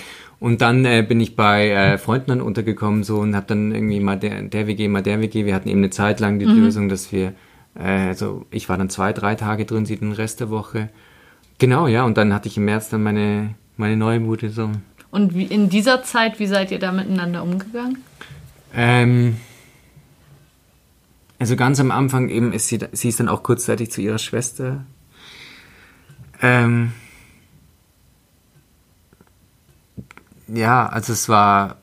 Und 0.44 0.60
dann 0.60 0.84
äh, 0.84 1.02
bin 1.02 1.20
ich 1.20 1.36
bei 1.36 1.70
äh, 1.70 1.96
Freunden 1.96 2.26
dann 2.26 2.40
untergekommen 2.42 3.02
so 3.02 3.20
und 3.20 3.34
habe 3.34 3.46
dann 3.46 3.72
irgendwie 3.72 3.98
mal 3.98 4.18
der, 4.18 4.42
der 4.42 4.66
WG, 4.66 4.88
mal 4.88 5.02
der 5.02 5.22
WG. 5.22 5.46
Wir 5.46 5.54
hatten 5.54 5.70
eben 5.70 5.78
eine 5.78 5.88
Zeit 5.88 6.20
lang 6.20 6.38
die 6.38 6.44
Lösung, 6.44 6.90
dass 6.90 7.12
wir, 7.12 7.32
äh, 7.74 8.08
also 8.08 8.44
ich 8.50 8.68
war 8.68 8.76
dann 8.76 8.90
zwei, 8.90 9.14
drei 9.14 9.36
Tage 9.36 9.64
drin, 9.64 9.86
sie 9.86 9.96
den 9.96 10.12
Rest 10.12 10.40
der 10.40 10.50
Woche. 10.50 10.90
Genau, 11.56 11.86
ja, 11.86 12.04
und 12.04 12.18
dann 12.18 12.34
hatte 12.34 12.48
ich 12.48 12.58
im 12.58 12.66
März 12.66 12.90
dann 12.90 13.02
meine, 13.02 13.54
meine 13.78 13.96
neue 13.96 14.20
Bude 14.20 14.50
so. 14.50 14.70
Und 15.10 15.34
wie, 15.34 15.44
in 15.44 15.70
dieser 15.70 16.02
Zeit, 16.02 16.38
wie 16.38 16.46
seid 16.46 16.70
ihr 16.70 16.78
da 16.78 16.92
miteinander 16.92 17.42
umgegangen? 17.42 18.04
Ähm, 18.74 19.36
also 21.38 21.56
ganz 21.56 21.80
am 21.80 21.90
Anfang 21.90 22.28
eben 22.28 22.52
ist 22.52 22.68
sie, 22.68 22.80
sie 22.92 23.08
ist 23.08 23.18
dann 23.18 23.30
auch 23.30 23.44
kurzzeitig 23.44 23.90
zu 23.90 24.02
ihrer 24.02 24.18
Schwester. 24.18 24.84
Ähm, 26.42 26.92
ja, 30.48 30.86
also 30.86 31.12
es 31.12 31.28
war, 31.28 31.76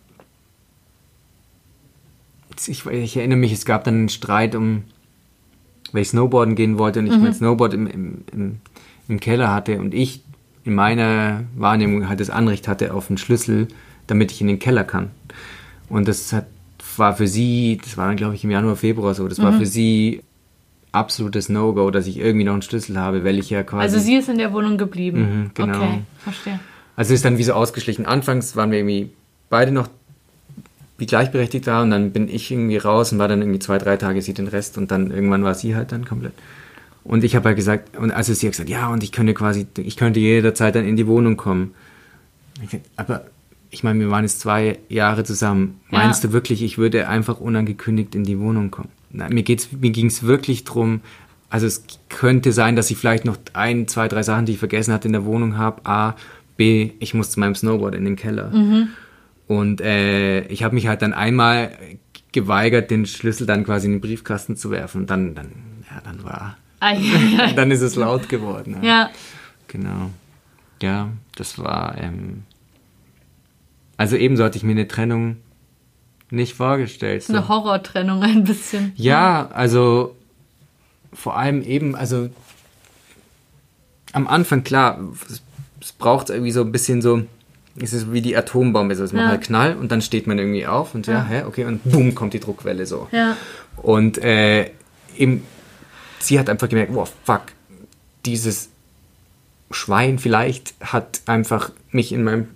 ich, 2.67 2.85
ich 2.85 3.17
erinnere 3.17 3.37
mich, 3.37 3.51
es 3.51 3.65
gab 3.65 3.83
dann 3.83 3.95
einen 3.95 4.09
Streit 4.09 4.55
um, 4.55 4.83
weil 5.91 6.03
ich 6.03 6.09
Snowboarden 6.09 6.55
gehen 6.55 6.77
wollte 6.77 6.99
und 6.99 7.07
ich 7.07 7.17
mein 7.17 7.33
Snowboard 7.33 7.73
im, 7.73 7.87
im, 7.87 8.23
im, 8.31 8.57
im 9.07 9.19
Keller 9.19 9.53
hatte 9.53 9.79
und 9.79 9.93
ich 9.93 10.23
in 10.63 10.75
meiner 10.75 11.43
Wahrnehmung 11.55 12.07
halt 12.07 12.19
das 12.19 12.29
Anrecht 12.29 12.67
hatte 12.67 12.93
auf 12.93 13.09
einen 13.09 13.17
Schlüssel, 13.17 13.67
damit 14.07 14.31
ich 14.31 14.41
in 14.41 14.47
den 14.47 14.59
Keller 14.59 14.83
kann. 14.83 15.09
Und 15.89 16.07
das 16.07 16.31
hat, 16.31 16.45
war 16.97 17.15
für 17.15 17.27
sie, 17.27 17.79
das 17.83 17.97
war 17.97 18.07
dann 18.07 18.15
glaube 18.15 18.35
ich 18.35 18.43
im 18.43 18.51
Januar, 18.51 18.75
Februar 18.75 19.13
so, 19.13 19.27
das 19.27 19.41
war 19.41 19.53
für 19.53 19.65
sie 19.65 20.21
absolutes 20.91 21.49
No-Go, 21.49 21.89
dass 21.89 22.07
ich 22.07 22.17
irgendwie 22.17 22.43
noch 22.45 22.53
einen 22.53 22.61
Schlüssel 22.61 22.99
habe, 22.99 23.23
weil 23.23 23.39
ich 23.39 23.49
ja 23.49 23.63
quasi... 23.63 23.83
Also 23.83 23.99
sie 23.99 24.15
ist 24.15 24.29
in 24.29 24.37
der 24.37 24.53
Wohnung 24.53 24.77
geblieben. 24.77 25.19
Mhm, 25.21 25.51
genau. 25.53 25.77
Okay, 25.77 26.01
verstehe. 26.19 26.59
Also 26.95 27.13
ist 27.13 27.25
dann 27.25 27.37
wie 27.37 27.43
so 27.43 27.53
ausgeschlichen. 27.53 28.05
Anfangs 28.05 28.55
waren 28.55 28.71
wir 28.71 28.79
irgendwie 28.79 29.09
beide 29.49 29.71
noch 29.71 29.89
wie 30.97 31.07
gleichberechtigt 31.07 31.65
da 31.65 31.81
und 31.81 31.89
dann 31.89 32.11
bin 32.11 32.29
ich 32.29 32.51
irgendwie 32.51 32.77
raus 32.77 33.11
und 33.11 33.17
war 33.17 33.27
dann 33.27 33.41
irgendwie 33.41 33.59
zwei, 33.59 33.79
drei 33.79 33.97
Tage 33.97 34.21
sie 34.21 34.35
den 34.35 34.47
Rest 34.47 34.77
und 34.77 34.91
dann 34.91 35.09
irgendwann 35.09 35.43
war 35.43 35.55
sie 35.55 35.75
halt 35.75 35.91
dann 35.91 36.05
komplett. 36.05 36.33
Und 37.03 37.23
ich 37.23 37.35
habe 37.35 37.49
halt 37.49 37.57
gesagt, 37.57 37.97
und 37.97 38.11
also 38.11 38.33
sie 38.33 38.45
hat 38.45 38.53
gesagt, 38.53 38.69
ja, 38.69 38.87
und 38.89 39.03
ich 39.03 39.11
könnte 39.11 39.33
quasi, 39.33 39.65
ich 39.77 39.97
könnte 39.97 40.19
jederzeit 40.19 40.75
dann 40.75 40.85
in 40.85 40.95
die 40.95 41.07
Wohnung 41.07 41.37
kommen. 41.37 41.73
Aber 42.95 43.25
ich 43.71 43.83
meine, 43.83 43.99
wir 43.99 44.11
waren 44.11 44.23
jetzt 44.23 44.41
zwei 44.41 44.77
Jahre 44.89 45.23
zusammen. 45.23 45.79
Ja. 45.89 45.99
Meinst 45.99 46.23
du 46.23 46.31
wirklich, 46.33 46.61
ich 46.61 46.77
würde 46.77 47.07
einfach 47.07 47.39
unangekündigt 47.39 48.13
in 48.13 48.23
die 48.23 48.39
Wohnung 48.39 48.69
kommen? 48.69 48.89
Nein, 49.09 49.33
mir 49.33 49.43
geht's, 49.43 49.69
mir 49.71 49.89
ging 49.89 50.05
es 50.05 50.23
wirklich 50.23 50.65
drum. 50.65 51.01
Also 51.49 51.65
es 51.65 51.83
könnte 52.09 52.51
sein, 52.51 52.75
dass 52.75 52.91
ich 52.91 52.97
vielleicht 52.97 53.25
noch 53.25 53.37
ein, 53.53 53.87
zwei, 53.87 54.07
drei 54.07 54.23
Sachen, 54.23 54.45
die 54.45 54.53
ich 54.53 54.59
vergessen 54.59 54.93
hatte, 54.93 55.07
in 55.07 55.13
der 55.13 55.25
Wohnung 55.25 55.57
habe. 55.57 55.81
A, 55.85 56.15
B, 56.61 56.91
ich 56.99 57.15
muss 57.15 57.31
zu 57.31 57.39
meinem 57.39 57.55
Snowboard 57.55 57.95
in 57.95 58.05
den 58.05 58.15
Keller. 58.15 58.51
Und 59.47 59.81
äh, 59.81 60.41
ich 60.45 60.61
habe 60.61 60.75
mich 60.75 60.85
halt 60.85 61.01
dann 61.01 61.11
einmal 61.11 61.71
geweigert, 62.31 62.91
den 62.91 63.07
Schlüssel 63.07 63.47
dann 63.47 63.63
quasi 63.63 63.87
in 63.87 63.93
den 63.93 63.99
Briefkasten 64.01 64.55
zu 64.55 64.69
werfen. 64.69 65.01
Und 65.01 65.09
dann, 65.09 65.33
dann, 65.33 65.47
ja, 65.89 66.01
dann 66.03 66.23
war, 66.23 66.57
Ei, 66.79 66.97
ei, 66.97 67.43
ei. 67.45 67.53
dann 67.53 67.71
ist 67.71 67.81
es 67.81 67.95
laut 67.95 68.29
geworden. 68.29 68.77
ja, 68.83 69.09
Genau. 69.69 70.11
Ja, 70.83 71.09
das 71.35 71.57
war, 71.57 71.97
ähm, 71.97 72.43
also 73.97 74.15
ebenso 74.15 74.43
hatte 74.43 74.57
ich 74.57 74.63
mir 74.63 74.73
eine 74.73 74.87
Trennung 74.87 75.37
nicht 76.29 76.53
vorgestellt. 76.53 77.23
So. 77.23 77.33
eine 77.33 77.47
Horrortrennung 77.47 78.21
ein 78.21 78.43
bisschen. 78.43 78.91
Ja, 78.95 79.49
also 79.51 80.15
vor 81.11 81.39
allem 81.39 81.63
eben, 81.63 81.95
also 81.95 82.29
am 84.13 84.27
Anfang 84.27 84.63
klar, 84.63 84.99
es, 85.81 85.91
braucht 85.91 86.29
irgendwie 86.29 86.51
so 86.51 86.61
ein 86.61 86.71
bisschen 86.71 87.01
so, 87.01 87.23
es 87.79 87.93
ist 87.93 88.11
wie 88.13 88.21
die 88.21 88.35
Atombombe, 88.37 88.95
so 88.95 89.03
es 89.03 89.13
macht 89.13 89.23
Ja. 89.23 89.29
halt 89.29 89.41
Knall 89.41 89.75
und 89.75 89.91
dann 89.91 90.01
steht 90.01 90.27
man 90.27 90.37
irgendwie 90.39 90.67
auf 90.67 90.93
und 90.95 91.07
ja, 91.07 91.25
hä, 91.25 91.43
okay, 91.47 91.65
und 91.65 91.83
boom, 91.83 92.15
kommt 92.15 92.33
die 92.33 92.39
Druckwelle 92.39 92.85
so. 92.85 93.07
Ja. 93.11 93.37
Und 93.77 94.17
äh, 94.19 94.71
eben, 95.17 95.43
sie 96.19 96.39
hat 96.39 96.49
einfach 96.49 96.69
gemerkt, 96.69 96.93
wow, 96.93 97.11
fuck, 97.23 97.43
dieses 98.25 98.69
Schwein 99.71 100.19
vielleicht 100.19 100.73
hat 100.81 101.21
einfach 101.25 101.71
mich 101.91 102.11
in 102.11 102.23
meinem 102.23 102.49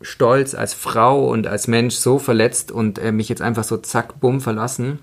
Stolz 0.00 0.54
als 0.54 0.74
Frau 0.74 1.28
und 1.28 1.46
als 1.46 1.66
Mensch 1.66 1.96
so 1.96 2.18
verletzt 2.18 2.70
und 2.70 2.98
äh, 2.98 3.10
mich 3.10 3.28
jetzt 3.28 3.42
einfach 3.42 3.64
so 3.64 3.78
zack, 3.78 4.20
bumm 4.20 4.40
verlassen, 4.40 5.00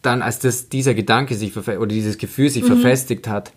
dann 0.00 0.22
als 0.22 0.38
das, 0.38 0.68
dieser 0.70 0.94
Gedanke 0.94 1.34
sich 1.34 1.54
oder 1.56 1.86
dieses 1.86 2.16
Gefühl 2.16 2.48
sich 2.48 2.64
verfestigt 2.64 3.28
hat, 3.28 3.52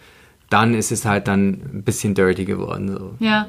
dann 0.50 0.74
ist 0.74 0.92
es 0.92 1.06
halt 1.06 1.28
dann 1.28 1.50
ein 1.50 1.84
bisschen 1.84 2.14
dirty 2.14 2.46
geworden. 2.46 2.90
So. 2.90 3.16
Ja. 3.20 3.48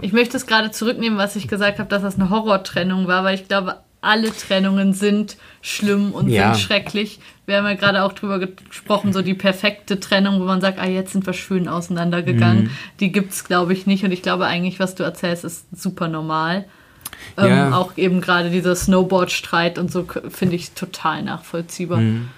Ich 0.00 0.12
möchte 0.12 0.36
es 0.36 0.46
gerade 0.46 0.70
zurücknehmen, 0.70 1.18
was 1.18 1.36
ich 1.36 1.48
gesagt 1.48 1.78
habe, 1.78 1.88
dass 1.88 2.02
das 2.02 2.16
eine 2.18 2.30
Horrortrennung 2.30 3.06
war, 3.06 3.24
weil 3.24 3.34
ich 3.34 3.48
glaube, 3.48 3.76
alle 4.00 4.32
Trennungen 4.34 4.94
sind 4.94 5.36
schlimm 5.60 6.12
und 6.12 6.28
Ja. 6.28 6.54
sind 6.54 6.62
schrecklich. 6.64 7.20
Wir 7.46 7.58
haben 7.58 7.66
ja 7.66 7.74
gerade 7.74 8.02
auch 8.02 8.12
drüber 8.12 8.40
gesprochen, 8.40 9.12
so 9.12 9.22
die 9.22 9.34
perfekte 9.34 10.00
Trennung, 10.00 10.40
wo 10.40 10.44
man 10.44 10.60
sagt, 10.60 10.78
ah, 10.80 10.86
jetzt 10.88 11.12
sind 11.12 11.24
wir 11.26 11.32
schön 11.34 11.68
auseinandergegangen. 11.68 12.64
Mhm. 12.64 12.70
Die 13.00 13.12
gibt's, 13.12 13.44
glaube 13.44 13.72
ich, 13.72 13.86
nicht. 13.86 14.04
Und 14.04 14.10
ich 14.12 14.22
glaube 14.22 14.46
eigentlich, 14.46 14.80
was 14.80 14.94
du 14.96 15.04
erzählst, 15.04 15.44
ist 15.44 15.66
super 15.72 16.08
normal. 16.08 16.64
Ähm, 17.36 17.46
Ja. 17.48 17.76
Auch 17.76 17.96
eben 17.96 18.20
gerade 18.20 18.50
dieser 18.50 18.74
Snowboard-Streit 18.76 19.78
und 19.78 19.90
so 19.90 20.06
finde 20.28 20.56
ich 20.56 20.72
total 20.72 21.22
nachvollziehbar. 21.22 22.00
Mhm. 22.00 22.28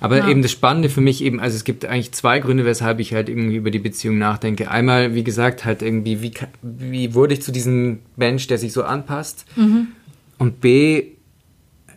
Aber 0.00 0.18
Ja. 0.18 0.28
eben 0.28 0.42
das 0.42 0.52
Spannende 0.52 0.88
für 0.88 1.00
mich 1.00 1.22
eben, 1.22 1.40
also 1.40 1.56
es 1.56 1.64
gibt 1.64 1.84
eigentlich 1.84 2.12
zwei 2.12 2.38
Gründe, 2.38 2.64
weshalb 2.64 3.00
ich 3.00 3.12
halt 3.14 3.28
irgendwie 3.28 3.56
über 3.56 3.70
die 3.70 3.78
Beziehung 3.80 4.18
nachdenke. 4.18 4.70
Einmal, 4.70 5.14
wie 5.14 5.24
gesagt, 5.24 5.64
halt 5.64 5.82
irgendwie, 5.82 6.22
wie, 6.22 6.32
wie 6.62 7.14
wurde 7.14 7.34
ich 7.34 7.42
zu 7.42 7.52
diesem 7.52 8.00
Mensch, 8.16 8.46
der 8.46 8.58
sich 8.58 8.72
so 8.72 8.84
anpasst? 8.84 9.44
Und 10.38 10.60
B, 10.60 11.04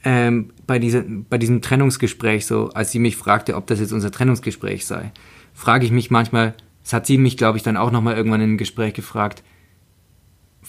ähm, 0.04 0.52
bei, 0.66 0.80
dieser, 0.80 1.04
bei 1.30 1.38
diesem 1.38 1.62
Trennungsgespräch, 1.62 2.46
so 2.46 2.70
als 2.70 2.92
sie 2.92 3.00
mich 3.00 3.18
fragte, 3.18 3.56
ob 3.56 3.68
das 3.68 3.80
jetzt 3.80 3.94
unser 3.94 4.12
Trennungsgespräch 4.12 4.86
sei, 4.86 5.12
frage 5.54 5.86
ich 5.86 5.92
mich 5.92 6.10
manchmal, 6.12 6.54
das 6.84 6.94
hat 6.94 7.06
sie 7.06 7.18
mich, 7.18 7.36
glaube 7.38 7.58
ich, 7.58 7.64
dann 7.64 7.78
auch 7.78 7.92
nochmal 7.92 8.16
irgendwann 8.16 8.40
in 8.42 8.50
einem 8.50 8.58
Gespräch 8.58 8.94
gefragt, 8.94 9.44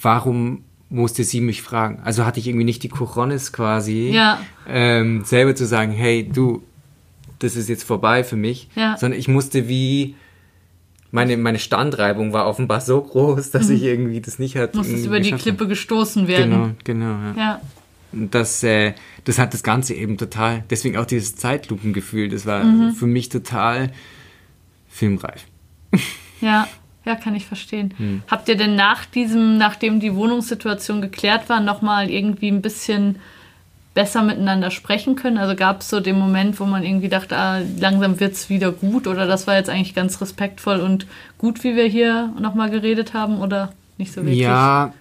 warum 0.00 0.64
musste 0.90 1.24
sie 1.24 1.40
mich 1.40 1.62
fragen? 1.62 2.00
Also 2.04 2.24
hatte 2.24 2.40
ich 2.40 2.46
irgendwie 2.48 2.64
nicht 2.64 2.82
die 2.82 2.88
Cojones 2.88 3.52
quasi, 3.52 4.10
Ja. 4.12 4.40
ähm, 4.66 5.24
selber 5.24 5.54
zu 5.54 5.66
sagen, 5.66 5.92
hey, 5.92 6.26
du, 6.28 6.62
das 7.40 7.56
ist 7.56 7.68
jetzt 7.68 7.84
vorbei 7.84 8.24
für 8.24 8.36
mich, 8.36 8.68
Ja. 8.74 8.96
sondern 8.96 9.18
ich 9.20 9.28
musste 9.28 9.68
wie, 9.68 10.14
meine, 11.10 11.36
meine 11.36 11.58
Standreibung 11.58 12.32
war 12.32 12.46
offenbar 12.46 12.80
so 12.80 13.00
groß, 13.00 13.50
dass 13.50 13.70
ich 13.70 13.82
irgendwie 13.82 14.20
das 14.20 14.38
nicht 14.38 14.56
hat. 14.56 14.74
Musstest 14.74 15.06
über 15.06 15.20
die 15.20 15.32
Klippe 15.32 15.66
gestoßen 15.68 16.26
werden. 16.28 16.76
Genau, 16.84 17.06
genau. 17.06 17.30
Ja. 17.30 17.34
Ja. 17.36 17.60
Und 18.12 18.34
Das, 18.34 18.62
äh, 18.62 18.94
das 19.24 19.38
hat 19.38 19.52
das 19.52 19.62
Ganze 19.62 19.92
eben 19.94 20.16
total, 20.16 20.64
deswegen 20.70 20.96
auch 20.96 21.04
dieses 21.04 21.36
Zeitlupengefühl, 21.36 22.30
das 22.30 22.46
war 22.46 22.64
Mhm. 22.64 22.92
für 22.94 23.06
mich 23.06 23.28
total 23.28 23.92
filmreif. 24.88 25.44
Ja, 26.40 26.66
ja, 27.08 27.14
kann 27.14 27.34
ich 27.34 27.46
verstehen. 27.46 27.94
Hm. 27.96 28.22
Habt 28.28 28.48
ihr 28.48 28.56
denn 28.56 28.76
nach 28.76 29.06
diesem, 29.06 29.56
nachdem 29.56 29.98
die 29.98 30.14
Wohnungssituation 30.14 31.00
geklärt 31.00 31.48
war, 31.48 31.60
nochmal 31.60 32.10
irgendwie 32.10 32.48
ein 32.48 32.60
bisschen 32.60 33.16
besser 33.94 34.22
miteinander 34.22 34.70
sprechen 34.70 35.16
können? 35.16 35.38
Also 35.38 35.56
gab 35.56 35.80
es 35.80 35.88
so 35.88 36.00
den 36.00 36.18
Moment, 36.18 36.60
wo 36.60 36.66
man 36.66 36.84
irgendwie 36.84 37.08
dachte, 37.08 37.36
ah, 37.36 37.60
langsam 37.80 38.20
wird 38.20 38.34
es 38.34 38.50
wieder 38.50 38.72
gut 38.72 39.06
oder 39.06 39.26
das 39.26 39.46
war 39.46 39.56
jetzt 39.56 39.70
eigentlich 39.70 39.94
ganz 39.94 40.20
respektvoll 40.20 40.80
und 40.80 41.06
gut, 41.38 41.64
wie 41.64 41.74
wir 41.74 41.86
hier 41.86 42.32
nochmal 42.38 42.68
geredet 42.68 43.14
haben 43.14 43.40
oder 43.40 43.72
nicht 43.96 44.12
so 44.12 44.20
wirklich? 44.20 44.40
Ja, 44.40 44.92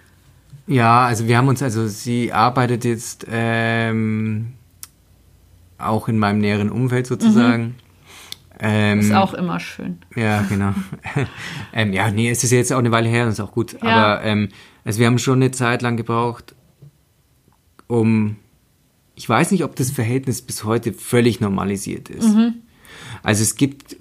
ja, 0.66 1.06
also 1.06 1.28
wir 1.28 1.38
haben 1.38 1.50
uns, 1.50 1.62
also 1.62 1.88
sie 1.88 2.32
arbeitet 2.32 2.86
jetzt 2.86 3.28
ähm, 3.30 4.54
auch 5.78 6.08
in 6.08 6.18
meinem 6.18 6.40
näheren 6.40 6.72
Umfeld 6.72 7.06
sozusagen. 7.06 7.76
Ähm, 8.60 9.00
Ist 9.00 9.14
auch 9.14 9.34
immer 9.34 9.60
schön. 9.60 10.00
Ja, 10.16 10.42
genau. 10.42 10.74
ähm, 11.74 11.94
ja, 11.94 12.10
nee, 12.10 12.30
es 12.30 12.44
ist 12.44 12.52
jetzt 12.52 12.74
auch 12.74 12.80
eine 12.80 12.92
Weile 12.92 13.10
her, 13.10 13.26
das 13.26 13.36
ist 13.36 13.40
auch 13.40 13.52
gut. 13.52 13.74
Ja. 13.74 13.90
Aber 13.90 14.24
ähm, 14.24 14.50
also 14.84 15.00
wir 15.00 15.08
haben 15.08 15.20
schon 15.20 15.36
eine 15.36 15.52
Zeit 15.52 15.82
lang 15.82 15.98
gebraucht, 15.98 16.56
um. 17.88 18.38
Ich 19.16 19.28
weiß 19.28 19.50
nicht, 19.50 19.64
ob 19.64 19.76
das 19.76 19.90
Verhältnis 19.90 20.44
bis 20.44 20.64
heute 20.64 20.94
völlig 20.94 21.40
normalisiert 21.42 22.08
ist. 22.10 22.30
Also 23.24 23.42
es 23.42 23.56
gibt, 23.56 23.98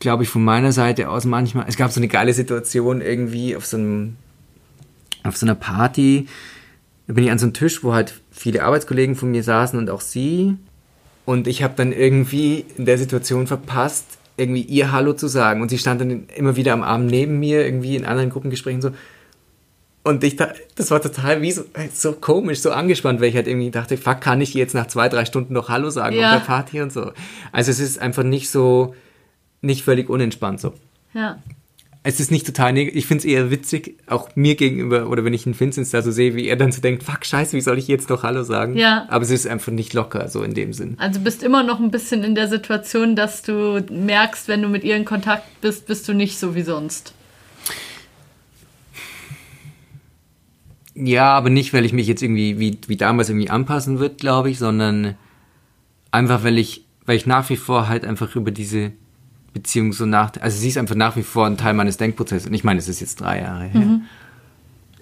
glaube 0.00 0.24
ich, 0.24 0.28
von 0.28 0.42
meiner 0.42 0.72
Seite 0.72 1.08
aus 1.08 1.24
manchmal, 1.24 1.66
es 1.68 1.76
gab 1.76 1.92
so 1.92 2.00
eine 2.00 2.08
geile 2.08 2.32
Situation 2.32 3.00
irgendwie 3.00 3.54
auf 3.54 3.64
so 3.64 3.76
einem, 3.76 4.16
auf 5.22 5.36
so 5.36 5.46
einer 5.46 5.54
Party. 5.54 6.26
Da 7.06 7.12
bin 7.12 7.22
ich 7.22 7.30
an 7.30 7.38
so 7.38 7.46
einem 7.46 7.54
Tisch, 7.54 7.84
wo 7.84 7.94
halt 7.94 8.20
viele 8.32 8.64
Arbeitskollegen 8.64 9.14
von 9.14 9.30
mir 9.30 9.44
saßen 9.44 9.78
und 9.78 9.88
auch 9.88 10.00
sie. 10.00 10.56
Und 11.26 11.46
ich 11.46 11.62
habe 11.62 11.74
dann 11.76 11.92
irgendwie 11.92 12.64
in 12.78 12.86
der 12.86 12.96
Situation 12.96 13.46
verpasst, 13.46 14.06
irgendwie 14.38 14.62
ihr 14.62 14.92
Hallo 14.92 15.12
zu 15.12 15.26
sagen. 15.28 15.60
Und 15.60 15.68
sie 15.68 15.76
stand 15.78 16.00
dann 16.00 16.28
immer 16.34 16.56
wieder 16.56 16.72
am 16.72 16.82
Abend 16.82 17.10
neben 17.10 17.38
mir, 17.38 17.64
irgendwie 17.64 17.96
in 17.96 18.06
anderen 18.06 18.30
Gruppengesprächen 18.30 18.80
so. 18.80 18.92
Und 20.04 20.22
ich 20.22 20.36
da, 20.36 20.52
das 20.76 20.92
war 20.92 21.02
total 21.02 21.42
wie 21.42 21.50
so, 21.50 21.64
so 21.92 22.12
komisch, 22.12 22.60
so 22.60 22.70
angespannt, 22.70 23.20
weil 23.20 23.30
ich 23.30 23.34
halt 23.34 23.48
irgendwie 23.48 23.72
dachte, 23.72 23.96
fuck, 23.96 24.20
kann 24.20 24.40
ich 24.40 24.54
jetzt 24.54 24.72
nach 24.72 24.86
zwei, 24.86 25.08
drei 25.08 25.24
Stunden 25.24 25.52
noch 25.52 25.68
Hallo 25.68 25.90
sagen 25.90 26.14
Ja. 26.16 26.30
auf 26.36 26.38
der 26.38 26.46
Party 26.46 26.80
und 26.80 26.92
so. 26.92 27.10
Also 27.50 27.72
es 27.72 27.80
ist 27.80 27.98
einfach 27.98 28.22
nicht 28.22 28.48
so, 28.48 28.94
nicht 29.62 29.82
völlig 29.82 30.08
unentspannt 30.08 30.60
so. 30.60 30.74
Ja. 31.12 31.42
Es 32.08 32.20
ist 32.20 32.30
nicht 32.30 32.46
total 32.46 32.72
negativ. 32.72 33.00
Ich 33.00 33.06
finde 33.06 33.22
es 33.22 33.24
eher 33.24 33.50
witzig, 33.50 33.98
auch 34.06 34.28
mir 34.36 34.54
gegenüber, 34.54 35.08
oder 35.08 35.24
wenn 35.24 35.34
ich 35.34 35.44
einen 35.44 35.58
Vincent 35.58 35.92
da 35.92 36.02
so 36.02 36.12
sehe, 36.12 36.36
wie 36.36 36.46
er 36.46 36.54
dann 36.54 36.70
so 36.70 36.80
denkt, 36.80 37.02
fuck, 37.02 37.26
scheiße, 37.26 37.56
wie 37.56 37.60
soll 37.60 37.78
ich 37.78 37.88
jetzt 37.88 38.10
noch 38.10 38.22
Hallo 38.22 38.44
sagen? 38.44 38.76
Ja. 38.76 39.06
Aber 39.08 39.24
es 39.24 39.30
ist 39.32 39.44
einfach 39.44 39.72
nicht 39.72 39.92
locker, 39.92 40.28
so 40.28 40.44
in 40.44 40.54
dem 40.54 40.72
Sinn. 40.72 40.94
Also 41.00 41.18
bist 41.18 41.42
immer 41.42 41.64
noch 41.64 41.80
ein 41.80 41.90
bisschen 41.90 42.22
in 42.22 42.36
der 42.36 42.46
Situation, 42.46 43.16
dass 43.16 43.42
du 43.42 43.84
merkst, 43.90 44.46
wenn 44.46 44.62
du 44.62 44.68
mit 44.68 44.84
ihr 44.84 44.94
in 44.94 45.04
Kontakt 45.04 45.60
bist, 45.60 45.88
bist 45.88 46.06
du 46.06 46.12
nicht 46.12 46.38
so 46.38 46.54
wie 46.54 46.62
sonst. 46.62 47.12
Ja, 50.94 51.30
aber 51.30 51.50
nicht, 51.50 51.74
weil 51.74 51.84
ich 51.84 51.92
mich 51.92 52.06
jetzt 52.06 52.22
irgendwie 52.22 52.60
wie, 52.60 52.78
wie 52.86 52.96
damals 52.96 53.30
irgendwie 53.30 53.50
anpassen 53.50 53.98
wird, 53.98 54.20
glaube 54.20 54.48
ich, 54.50 54.60
sondern 54.60 55.16
einfach, 56.12 56.44
weil 56.44 56.56
ich, 56.58 56.84
weil 57.04 57.16
ich 57.16 57.26
nach 57.26 57.50
wie 57.50 57.56
vor 57.56 57.88
halt 57.88 58.04
einfach 58.04 58.36
über 58.36 58.52
diese 58.52 58.92
Beziehung 59.56 59.94
so 59.94 60.04
nach, 60.04 60.32
also 60.40 60.58
sie 60.58 60.68
ist 60.68 60.76
einfach 60.76 60.94
nach 60.94 61.16
wie 61.16 61.22
vor 61.22 61.46
ein 61.46 61.56
Teil 61.56 61.72
meines 61.72 61.96
Denkprozesses. 61.96 62.46
Und 62.46 62.52
ich 62.52 62.62
meine, 62.62 62.78
es 62.78 62.88
ist 62.88 63.00
jetzt 63.00 63.22
drei 63.22 63.40
Jahre 63.40 63.64
her. 63.64 64.00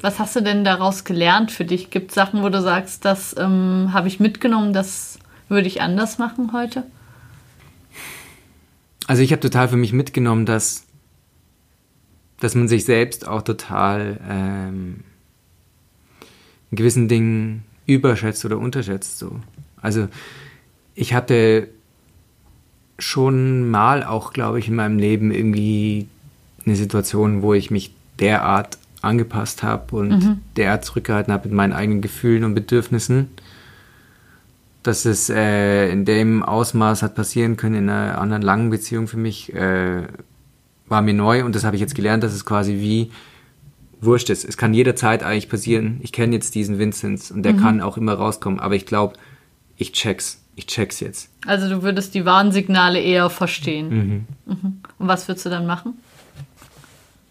Was 0.01 0.21
hast 0.21 0.37
du 0.37 0.43
denn 0.43 0.63
daraus 0.63 1.03
gelernt 1.03 1.51
für 1.51 1.65
dich? 1.65 1.91
Gibt 1.91 2.11
es 2.11 2.15
Sachen, 2.15 2.43
wo 2.43 2.49
du 2.51 2.63
sagst, 2.63 3.05
das 3.05 3.35
ähm, 3.37 3.91
habe 3.93 4.07
ich 4.07 4.21
mitgenommen, 4.21 4.73
das 4.73 5.19
würde 5.49 5.67
ich 5.67 5.81
anders 5.81 6.19
machen 6.19 6.53
heute? 6.53 6.85
Also 9.09 9.23
ich 9.23 9.33
habe 9.33 9.41
total 9.41 9.69
für 9.69 9.77
mich 9.77 9.93
mitgenommen, 9.93 10.47
dass, 10.47 10.85
dass 12.39 12.55
man 12.55 12.69
sich 12.69 12.85
selbst 12.85 13.27
auch 13.27 13.43
total 13.43 14.21
ähm, 14.29 15.01
in 16.71 16.77
gewissen 16.77 17.09
Dingen 17.09 17.65
überschätzt 17.87 18.45
oder 18.45 18.59
unterschätzt. 18.59 19.19
So. 19.19 19.41
Also 19.83 20.09
ich 20.95 21.13
hatte 21.13 21.69
schon 22.99 23.71
mal 23.71 24.05
auch, 24.05 24.33
glaube 24.33 24.59
ich, 24.59 24.69
in 24.69 24.77
meinem 24.77 24.99
Leben 24.99 25.31
irgendwie 25.31 26.07
eine 26.65 26.77
Situation, 26.77 27.43
wo 27.43 27.55
ich 27.55 27.71
mich 27.71 27.95
derart 28.21 28.79
angepasst 29.03 29.63
habe 29.63 29.97
und 29.97 30.41
derart 30.57 30.85
zurückgehalten 30.85 31.33
habe 31.33 31.49
mit 31.49 31.57
meinen 31.57 31.73
eigenen 31.73 32.01
Gefühlen 32.01 32.45
und 32.45 32.55
Bedürfnissen, 32.55 33.29
dass 34.83 35.05
es 35.05 35.31
äh, 35.31 35.91
in 35.91 36.05
dem 36.05 36.43
Ausmaß 36.43 37.03
hat 37.03 37.15
passieren 37.15 37.57
können 37.57 37.75
in 37.75 37.91
einer 37.91 38.19
anderen 38.19 38.43
langen 38.43 38.71
Beziehung 38.71 39.09
für 39.09 39.17
mich, 39.17 39.53
äh, 39.55 40.03
war 40.89 41.03
mir 41.03 41.15
neu 41.15 41.45
und 41.45 41.55
das 41.55 41.65
habe 41.65 41.77
ich 41.77 41.81
jetzt 41.81 41.95
gelernt, 41.95 42.23
dass 42.23 42.33
es 42.33 42.45
quasi 42.45 42.75
wie 42.75 43.11
wurscht 44.01 44.31
ist. 44.31 44.45
Es 44.45 44.57
kann 44.57 44.75
jederzeit 44.75 45.23
eigentlich 45.23 45.49
passieren. 45.49 45.99
Ich 46.03 46.13
kenne 46.13 46.35
jetzt 46.35 46.55
diesen 46.55 46.79
Vinzenz 46.79 47.31
und 47.31 47.43
der 47.43 47.55
kann 47.55 47.81
auch 47.81 47.97
immer 47.97 48.15
rauskommen, 48.15 48.61
aber 48.61 48.75
ich 48.75 48.87
glaube, 48.87 49.15
ich 49.77 49.93
check's. 49.93 50.44
Ich 50.57 50.67
check's 50.67 51.01
jetzt. 51.01 51.31
Also 51.47 51.69
du 51.69 51.83
würdest 51.83 52.15
die 52.15 52.25
Warnsignale 52.25 53.01
eher 53.01 53.29
verstehen. 53.31 54.27
Mhm. 54.47 54.81
Und 54.99 55.09
was 55.09 55.27
würdest 55.29 55.47
du 55.47 55.51
dann 55.51 55.67
machen? 55.67 55.95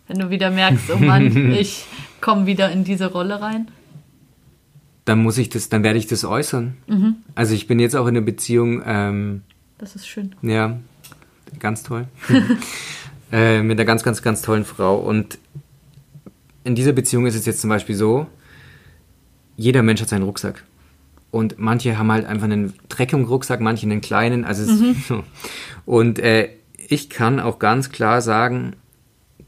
Wenn 0.07 0.19
du 0.19 0.29
wieder 0.29 0.49
merkst, 0.49 0.89
oh 0.93 0.97
Mann, 0.97 1.53
ich 1.59 1.85
komme 2.21 2.45
wieder 2.45 2.71
in 2.71 2.83
diese 2.83 3.11
Rolle 3.11 3.41
rein. 3.41 3.69
Dann 5.05 5.21
muss 5.21 5.37
ich 5.37 5.49
das, 5.49 5.69
dann 5.69 5.83
werde 5.83 5.99
ich 5.99 6.07
das 6.07 6.23
äußern. 6.23 6.77
Also 7.35 7.53
ich 7.53 7.67
bin 7.67 7.79
jetzt 7.79 7.95
auch 7.95 8.07
in 8.07 8.15
einer 8.15 8.25
Beziehung, 8.25 8.81
ähm, 8.85 9.41
Das 9.77 9.95
ist 9.95 10.07
schön. 10.07 10.35
Ja, 10.41 10.79
ganz 11.59 11.83
toll. 11.83 12.07
äh, 13.31 13.61
mit 13.61 13.77
einer 13.77 13.85
ganz, 13.85 14.03
ganz, 14.03 14.21
ganz 14.21 14.41
tollen 14.41 14.63
Frau. 14.63 14.97
Und 14.97 15.37
in 16.63 16.75
dieser 16.75 16.93
Beziehung 16.93 17.25
ist 17.25 17.35
es 17.35 17.45
jetzt 17.45 17.61
zum 17.61 17.69
Beispiel 17.69 17.95
so, 17.95 18.27
jeder 19.57 19.83
Mensch 19.83 20.01
hat 20.01 20.09
seinen 20.09 20.23
Rucksack. 20.23 20.63
Und 21.33 21.55
manche 21.57 21.97
haben 21.97 22.11
halt 22.11 22.27
einfach 22.27 22.43
einen 22.45 22.73
dreckigen 22.89 23.25
Rucksack, 23.25 23.59
manche 23.59 23.87
einen 23.87 24.01
kleinen. 24.01 24.45
Also 24.45 24.71
so. 25.07 25.23
Und 25.85 26.19
äh, 26.19 26.49
ich 26.87 27.09
kann 27.09 27.39
auch 27.39 27.57
ganz 27.57 27.91
klar 27.91 28.21
sagen, 28.21 28.73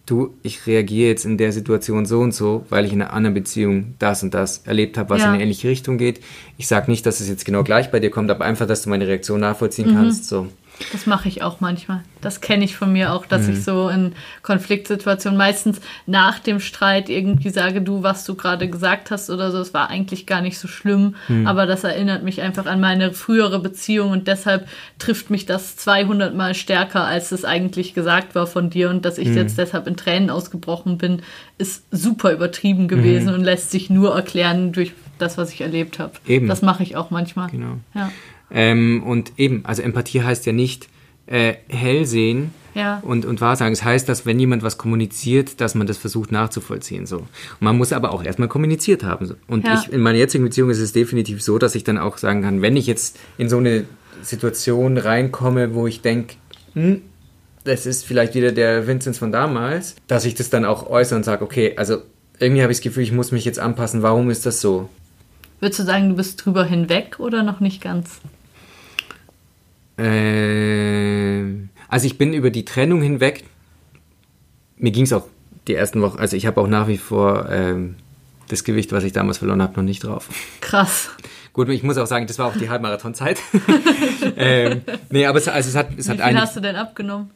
du, 0.07 0.33
ich 0.41 0.65
reagiere 0.65 1.09
jetzt 1.09 1.25
in 1.25 1.37
der 1.37 1.51
Situation 1.51 2.05
so 2.07 2.21
und 2.21 2.33
so, 2.33 2.65
weil 2.69 2.85
ich 2.85 2.93
in 2.93 3.01
einer 3.03 3.13
anderen 3.13 3.35
Beziehung 3.35 3.93
das 3.99 4.23
und 4.23 4.33
das 4.33 4.59
erlebt 4.65 4.97
habe, 4.97 5.11
was 5.11 5.19
Ja. 5.21 5.27
in 5.27 5.33
eine 5.35 5.43
ähnliche 5.43 5.69
Richtung 5.69 5.99
geht. 5.99 6.21
Ich 6.57 6.67
sage 6.67 6.89
nicht, 6.89 7.05
dass 7.05 7.19
es 7.19 7.29
jetzt 7.29 7.45
genau 7.45 7.63
gleich 7.63 7.91
bei 7.91 7.99
dir 7.99 8.09
kommt, 8.09 8.31
aber 8.31 8.45
einfach, 8.45 8.65
dass 8.65 8.81
du 8.81 8.89
meine 8.89 9.07
Reaktion 9.07 9.39
nachvollziehen 9.39 9.93
kannst. 9.93 10.25
So. 10.27 10.47
Das 10.91 11.05
mache 11.05 11.29
ich 11.29 11.41
auch 11.41 11.61
manchmal. 11.61 12.03
Das 12.21 12.41
kenne 12.41 12.65
ich 12.65 12.75
von 12.75 12.91
mir 12.91 13.13
auch, 13.13 13.25
dass 13.25 13.47
mhm. 13.47 13.53
ich 13.53 13.63
so 13.63 13.88
in 13.89 14.13
Konfliktsituationen 14.41 15.38
meistens 15.38 15.79
nach 16.05 16.39
dem 16.39 16.59
Streit 16.59 17.09
irgendwie 17.09 17.49
sage, 17.49 17.81
du, 17.81 18.03
was 18.03 18.25
du 18.25 18.35
gerade 18.35 18.69
gesagt 18.69 19.11
hast 19.11 19.29
oder 19.29 19.51
so, 19.51 19.59
es 19.59 19.73
war 19.73 19.89
eigentlich 19.89 20.25
gar 20.25 20.41
nicht 20.41 20.57
so 20.57 20.67
schlimm, 20.67 21.15
mhm. 21.27 21.47
aber 21.47 21.65
das 21.65 21.83
erinnert 21.83 22.23
mich 22.23 22.41
einfach 22.41 22.65
an 22.65 22.81
meine 22.81 23.13
frühere 23.13 23.59
Beziehung 23.59 24.11
und 24.11 24.27
deshalb 24.27 24.67
trifft 24.99 25.29
mich 25.29 25.45
das 25.45 25.77
200 25.77 26.35
Mal 26.35 26.55
stärker, 26.55 27.05
als 27.05 27.31
es 27.31 27.45
eigentlich 27.45 27.93
gesagt 27.93 28.35
war 28.35 28.47
von 28.47 28.69
dir 28.69 28.89
und 28.89 29.05
dass 29.05 29.17
ich 29.17 29.29
mhm. 29.29 29.38
jetzt 29.38 29.57
deshalb 29.57 29.88
in 29.88 29.95
Tränen 29.95 30.29
ausgebrochen 30.29 30.97
bin, 30.97 31.21
ist 31.57 31.85
super 31.91 32.33
übertrieben 32.33 32.88
gewesen 32.88 33.29
mhm. 33.29 33.35
und 33.35 33.43
lässt 33.43 33.71
sich 33.71 33.89
nur 33.89 34.13
erklären 34.13 34.73
durch 34.73 34.91
das, 35.19 35.38
was 35.38 35.53
ich 35.53 35.61
erlebt 35.61 35.99
habe. 35.99 36.13
Eben. 36.27 36.47
Das 36.47 36.61
mache 36.61 36.83
ich 36.83 36.97
auch 36.97 37.11
manchmal. 37.11 37.49
Genau. 37.49 37.77
Ja. 37.93 38.11
Ähm, 38.51 39.03
und 39.03 39.34
eben, 39.38 39.65
also 39.65 39.81
Empathie 39.81 40.21
heißt 40.21 40.45
ja 40.45 40.53
nicht 40.53 40.88
äh, 41.27 41.55
hell 41.67 42.05
sehen 42.05 42.51
ja. 42.75 42.99
und, 43.03 43.25
und 43.25 43.41
wahrsagen. 43.41 43.73
Es 43.73 43.79
das 43.79 43.86
heißt, 43.86 44.10
dass 44.10 44.25
wenn 44.25 44.39
jemand 44.39 44.63
was 44.63 44.77
kommuniziert, 44.77 45.60
dass 45.62 45.75
man 45.75 45.88
das 45.88 45.97
versucht 45.97 46.31
nachzuvollziehen. 46.31 47.05
So. 47.05 47.17
Und 47.17 47.27
man 47.62 47.77
muss 47.77 47.93
aber 47.93 48.12
auch 48.12 48.23
erstmal 48.23 48.47
kommuniziert 48.47 49.03
haben. 49.03 49.25
So. 49.25 49.36
Und 49.47 49.65
ja. 49.65 49.81
ich, 49.81 49.91
in 49.91 50.01
meiner 50.01 50.17
jetzigen 50.17 50.43
Beziehung 50.43 50.69
ist 50.69 50.79
es 50.79 50.93
definitiv 50.93 51.41
so, 51.41 51.58
dass 51.58 51.75
ich 51.75 51.84
dann 51.84 51.97
auch 51.97 52.17
sagen 52.17 52.43
kann, 52.43 52.62
wenn 52.62 52.77
ich 52.77 52.86
jetzt 52.86 53.17
in 53.38 53.49
so 53.49 53.58
eine 53.58 53.86
Situation 54.21 54.97
reinkomme, 54.97 55.73
wo 55.73 55.88
ich 55.88 56.01
denke, 56.01 56.36
hm, 56.73 57.01
das 57.63 57.86
ist 57.86 58.05
vielleicht 58.05 58.36
wieder 58.36 58.51
der 58.51 58.88
Vinzenz 58.88 59.17
von 59.17 59.31
damals, 59.31 59.95
dass 60.08 60.25
ich 60.25 60.36
das 60.36 60.49
dann 60.49 60.65
auch 60.65 60.88
äußere 60.88 61.17
und 61.17 61.23
sage, 61.23 61.43
okay, 61.43 61.73
also 61.77 62.03
irgendwie 62.39 62.62
habe 62.62 62.71
ich 62.71 62.79
das 62.79 62.84
Gefühl, 62.84 63.03
ich 63.03 63.12
muss 63.12 63.31
mich 63.31 63.45
jetzt 63.45 63.60
anpassen. 63.60 64.03
Warum 64.03 64.29
ist 64.29 64.45
das 64.45 64.62
so? 64.62 64.89
Würdest 65.59 65.79
du 65.79 65.83
sagen, 65.83 66.09
du 66.09 66.15
bist 66.15 66.45
drüber 66.45 66.65
hinweg 66.65 67.19
oder 67.19 67.43
noch 67.43 67.59
nicht 67.59 67.81
ganz? 67.81 68.19
Äh, 69.97 71.43
also 71.87 72.05
ich 72.05 72.17
bin 72.17 72.33
über 72.33 72.49
die 72.49 72.65
Trennung 72.65 73.01
hinweg. 73.01 73.45
Mir 74.77 74.91
ging 74.91 75.05
es 75.05 75.13
auch 75.13 75.27
die 75.67 75.73
ersten 75.73 76.01
Wochen, 76.01 76.19
also 76.19 76.35
ich 76.35 76.45
habe 76.45 76.61
auch 76.61 76.67
nach 76.67 76.87
wie 76.87 76.97
vor 76.97 77.49
ähm, 77.49 77.95
das 78.49 78.63
Gewicht, 78.63 78.91
was 78.91 79.03
ich 79.03 79.13
damals 79.13 79.39
verloren 79.39 79.61
habe, 79.61 79.73
noch 79.75 79.83
nicht 79.83 80.03
drauf. 80.03 80.29
Krass. 80.61 81.09
Gut, 81.53 81.69
ich 81.69 81.83
muss 81.83 81.97
auch 81.97 82.05
sagen, 82.05 82.27
das 82.27 82.37
war 82.37 82.47
auch 82.47 82.57
die 82.57 82.69
Halbmarathonzeit. 82.69 83.39
ähm, 84.35 84.81
nee, 85.09 85.25
aber 85.25 85.39
es, 85.39 85.47
also 85.47 85.69
es 85.69 85.75
hat, 85.75 85.87
es 85.97 86.07
Wie 86.07 86.11
hat 86.11 86.27
viel 86.27 86.39
hast 86.39 86.55
du 86.57 86.59
denn 86.59 86.75
abgenommen? 86.75 87.31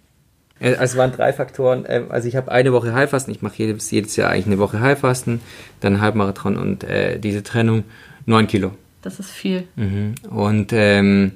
Äh, 0.59 0.75
also 0.75 0.83
es 0.83 0.97
waren 0.97 1.11
drei 1.11 1.33
Faktoren. 1.33 1.85
Ähm, 1.87 2.05
also 2.09 2.27
ich 2.27 2.35
habe 2.35 2.51
eine 2.51 2.73
Woche 2.73 2.93
Heilfasten. 2.93 3.33
Ich 3.33 3.41
mache 3.41 3.55
jedes, 3.57 3.89
jedes 3.91 4.15
Jahr 4.15 4.29
eigentlich 4.29 4.47
eine 4.47 4.59
Woche 4.59 4.79
Heilfasten, 4.79 5.41
dann 5.79 6.01
Halbmarathon 6.01 6.57
und 6.57 6.83
äh, 6.83 7.19
diese 7.19 7.43
Trennung. 7.43 7.83
Neun 8.25 8.47
Kilo. 8.47 8.71
Das 9.01 9.19
ist 9.19 9.31
viel. 9.31 9.63
Mhm. 9.75 10.15
Und 10.29 10.71
ähm, 10.73 11.31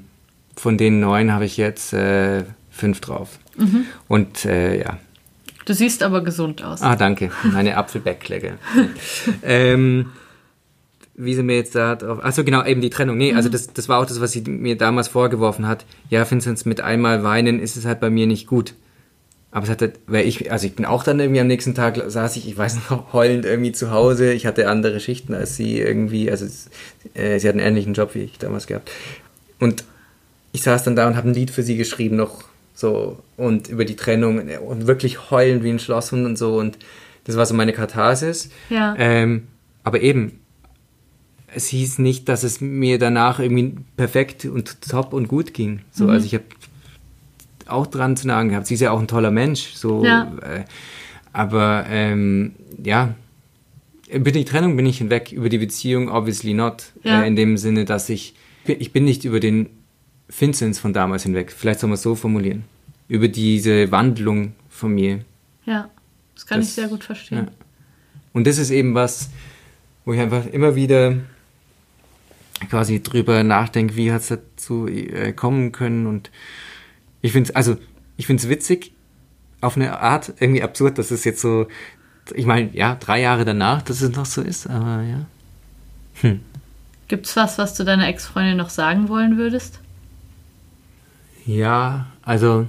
von 0.56 0.78
den 0.78 1.00
neun 1.00 1.32
habe 1.32 1.46
ich 1.46 1.58
jetzt 1.58 1.94
äh, 1.94 2.44
fünf 2.70 3.02
drauf. 3.02 3.40
Mhm. 3.58 3.86
Und 4.08 4.46
äh, 4.46 4.80
ja. 4.80 4.98
Du 5.66 5.74
siehst 5.74 6.04
aber 6.04 6.22
gesund 6.22 6.64
aus. 6.64 6.82
Ah, 6.82 6.96
danke. 6.96 7.32
Meine 7.44 7.78
Apfelbäcklecke. 7.78 8.56
ähm, 9.44 10.12
wie 11.16 11.36
sie 11.36 11.44
mir 11.44 11.56
jetzt 11.56 11.76
da 11.76 11.96
drauf. 11.96 12.24
Achso, 12.24 12.44
genau, 12.44 12.66
eben 12.66 12.82
die 12.82 12.90
Trennung. 12.90 13.18
Nee, 13.18 13.34
also 13.34 13.50
mhm. 13.50 13.56
also 13.56 13.68
das, 13.68 13.74
das 13.74 13.90
war 13.90 14.00
auch 14.00 14.06
das, 14.06 14.20
was 14.20 14.32
sie 14.32 14.42
mir 14.42 14.78
damals 14.78 15.08
vorgeworfen 15.08 15.68
hat. 15.68 15.86
Ja, 16.10 16.30
Vincent, 16.30 16.66
mit 16.66 16.82
einmal 16.82 17.24
weinen 17.24 17.60
ist 17.60 17.78
es 17.78 17.86
halt 17.86 18.00
bei 18.00 18.10
mir 18.10 18.28
nicht 18.28 18.48
gut. 18.48 18.74
Aber 19.54 19.66
es 19.66 19.70
hatte, 19.70 19.94
weil 20.08 20.28
ich, 20.28 20.52
also 20.52 20.66
ich 20.66 20.76
bin 20.76 20.84
auch 20.84 21.04
dann 21.04 21.20
irgendwie 21.20 21.39
am 21.39 21.46
nächsten 21.46 21.76
Tag 21.76 22.02
saß 22.06 22.36
ich, 22.38 22.48
ich 22.48 22.58
weiß 22.58 22.89
noch, 22.89 23.13
heulend 23.13 23.46
irgendwie 23.46 23.72
zu 23.72 23.92
Hause. 23.92 24.34
Ich 24.34 24.48
hatte 24.48 24.68
andere 24.68 25.00
Schichten 25.00 25.36
als 25.36 25.56
sie 25.56 25.80
irgendwie, 25.80 26.30
also 26.30 26.46
äh, 27.13 27.39
sie 27.39 27.48
hat 27.48 27.56
einen 27.56 27.66
ähnlichen 27.66 27.94
Job 27.94 28.16
wie 28.16 28.24
ich 28.24 28.39
damals 28.39 28.66
gehabt. 28.66 28.89
Und 29.60 29.84
ich 30.52 30.63
saß 30.63 30.84
dann 30.84 30.96
da 30.96 31.08
und 31.08 31.16
habe 31.16 31.30
ein 31.30 31.36
Lied 31.36 31.52
für 31.52 31.62
sie 31.62 31.78
geschrieben 31.78 32.16
noch 32.16 32.44
so 32.74 33.20
und 33.38 33.70
über 33.70 33.86
die 33.86 33.96
Trennung 33.96 34.50
und 34.50 34.88
wirklich 34.88 35.30
heulend 35.30 35.63
wie 35.63 35.70
ein 35.70 35.80
Schlosshund 35.80 36.26
und 36.26 36.38
so 36.38 36.58
und 36.58 36.80
das 37.26 37.38
war 37.38 37.46
so 37.46 37.54
meine 37.54 37.74
Katharsis. 37.74 38.50
Ja. 38.70 38.96
Ähm, 38.98 39.48
aber 39.84 40.02
eben, 40.02 40.39
es 41.54 41.68
hieß 41.68 42.00
nicht, 42.00 42.28
dass 42.28 42.44
es 42.44 42.60
mir 42.60 42.98
danach 42.98 43.39
irgendwie 43.39 43.76
perfekt 43.96 44.46
und 44.46 44.82
top 44.82 45.13
und 45.13 45.28
gut 45.28 45.54
ging. 45.54 45.82
So, 45.92 46.06
mhm. 46.06 46.10
also 46.10 46.26
ich 46.26 46.34
habe 46.34 46.46
auch 47.67 47.88
dran 47.88 48.17
zu 48.17 48.28
nagen 48.28 48.49
gehabt. 48.49 48.67
Sie 48.67 48.73
ist 48.73 48.82
ja 48.82 48.91
auch 48.91 48.99
ein 48.99 49.08
toller 49.08 49.32
Mensch, 49.32 49.73
so. 49.73 50.04
Ja. 50.04 50.32
Äh, 50.41 50.65
aber 51.32 51.86
ähm, 51.89 52.54
ja, 52.84 53.15
über 54.12 54.32
die 54.32 54.45
Trennung 54.45 54.78
bin 54.78 54.86
ich 54.86 54.99
hinweg, 54.99 55.32
über 55.32 55.49
die 55.49 55.58
Beziehung 55.58 56.10
obviously 56.10 56.54
not. 56.54 56.91
Ja. 57.04 57.23
Äh, 57.23 57.28
in 57.28 57.36
dem 57.36 57.58
Sinne, 57.58 57.86
dass 57.86 58.10
ich, 58.10 58.36
ich 58.65 58.91
bin 58.91 59.06
nicht 59.06 59.26
über 59.26 59.39
den 59.39 59.69
Vinzenz 60.30 60.80
von 60.80 60.93
damals 60.93 61.23
hinweg. 61.23 61.52
Vielleicht 61.52 61.80
soll 61.80 61.89
man 61.89 61.95
es 61.95 62.04
so 62.04 62.15
formulieren. 62.15 62.63
Über 63.08 63.28
diese 63.28 63.91
Wandlung 63.91 64.54
von 64.69 64.93
mir. 64.93 65.21
Ja, 65.65 65.89
das 66.36 66.45
kann 66.45 66.60
das, 66.60 66.69
ich 66.69 66.73
sehr 66.76 66.88
gut 66.88 67.04
verstehen. 67.04 67.47
Ja. 67.47 67.52
Und 68.34 68.47
das 68.47 68.58
ist 68.58 68.71
eben 68.71 68.95
was, 68.95 69.30
wo 70.06 70.13
ich 70.13 70.19
einfach 70.19 70.45
immer 70.47 70.76
wieder 70.76 71.15
quasi 72.69 73.02
drüber 73.02 73.43
nachdenke, 73.43 73.95
wie 73.95 74.12
hat 74.12 74.21
es 74.21 74.28
dazu 74.30 74.88
äh, 74.88 75.34
kommen 75.34 75.71
können. 75.71 76.08
Und 76.08 76.32
ich 77.24 77.32
finde 77.32 77.50
es, 77.50 77.56
also, 77.56 77.78
ich 78.18 78.28
finde 78.28 78.44
es 78.44 78.50
witzig, 78.50 78.92
auf 79.62 79.78
eine 79.78 80.00
Art 80.00 80.34
irgendwie 80.40 80.62
absurd, 80.62 80.98
dass 80.98 81.10
es 81.10 81.24
jetzt 81.24 81.42
so, 81.42 81.68
ich 82.36 82.46
meine, 82.46 82.70
ja, 82.76 82.96
drei 82.96 83.22
Jahre 83.22 83.46
danach, 83.46 83.82
dass 83.82 84.02
es 84.02 84.16
noch 84.16 84.26
so 84.26 84.42
ist, 84.42 84.68
aber 84.68 85.02
ja. 85.04 85.26
Hm. 86.22 86.42
es 87.10 87.36
was, 87.36 87.58
was 87.58 87.76
du 87.76 87.86
deiner 87.86 88.08
Ex-Freundin 88.08 88.58
noch 88.58 88.70
sagen 88.70 89.08
wollen 89.08 89.38
würdest? 89.38 89.80
Ja, 91.46 92.08
also 92.24 92.68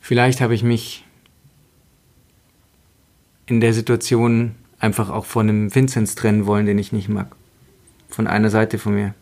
vielleicht 0.00 0.40
habe 0.40 0.54
ich 0.54 0.62
mich 0.62 1.04
in 3.46 3.60
der 3.60 3.74
Situation 3.74 4.54
einfach 4.78 5.10
auch 5.10 5.24
von 5.24 5.48
einem 5.48 5.74
Vinzenz 5.74 6.14
trennen 6.14 6.46
wollen, 6.46 6.66
den 6.66 6.78
ich 6.78 6.92
nicht 6.92 7.08
mag. 7.08 7.34
Von 8.08 8.28
einer 8.28 8.50
Seite 8.50 8.78
von 8.78 8.94
mir. 8.94 9.14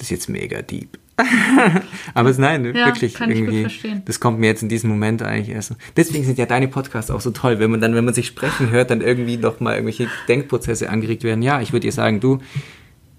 Das 0.00 0.06
ist 0.06 0.10
jetzt 0.12 0.28
mega 0.30 0.62
deep. 0.62 0.98
Aber 2.14 2.30
es, 2.30 2.38
nein, 2.38 2.64
ja, 2.64 2.86
wirklich 2.86 3.12
kann 3.12 3.30
irgendwie. 3.30 3.66
Ich 3.66 3.82
gut 3.82 3.92
das 4.06 4.18
kommt 4.18 4.38
mir 4.38 4.46
jetzt 4.46 4.62
in 4.62 4.70
diesem 4.70 4.88
Moment 4.88 5.20
eigentlich 5.20 5.54
erst. 5.54 5.74
Deswegen 5.94 6.24
sind 6.24 6.38
ja 6.38 6.46
deine 6.46 6.68
Podcasts 6.68 7.10
auch 7.10 7.20
so 7.20 7.32
toll, 7.32 7.58
wenn 7.58 7.70
man 7.70 7.82
dann, 7.82 7.94
wenn 7.94 8.06
man 8.06 8.14
sich 8.14 8.26
sprechen 8.26 8.70
hört, 8.70 8.90
dann 8.90 9.02
irgendwie 9.02 9.36
noch 9.36 9.60
mal 9.60 9.74
irgendwelche 9.74 10.08
Denkprozesse 10.26 10.88
angeregt 10.88 11.22
werden. 11.22 11.42
Ja, 11.42 11.60
ich 11.60 11.74
würde 11.74 11.86
dir 11.86 11.92
sagen, 11.92 12.18
du, 12.18 12.38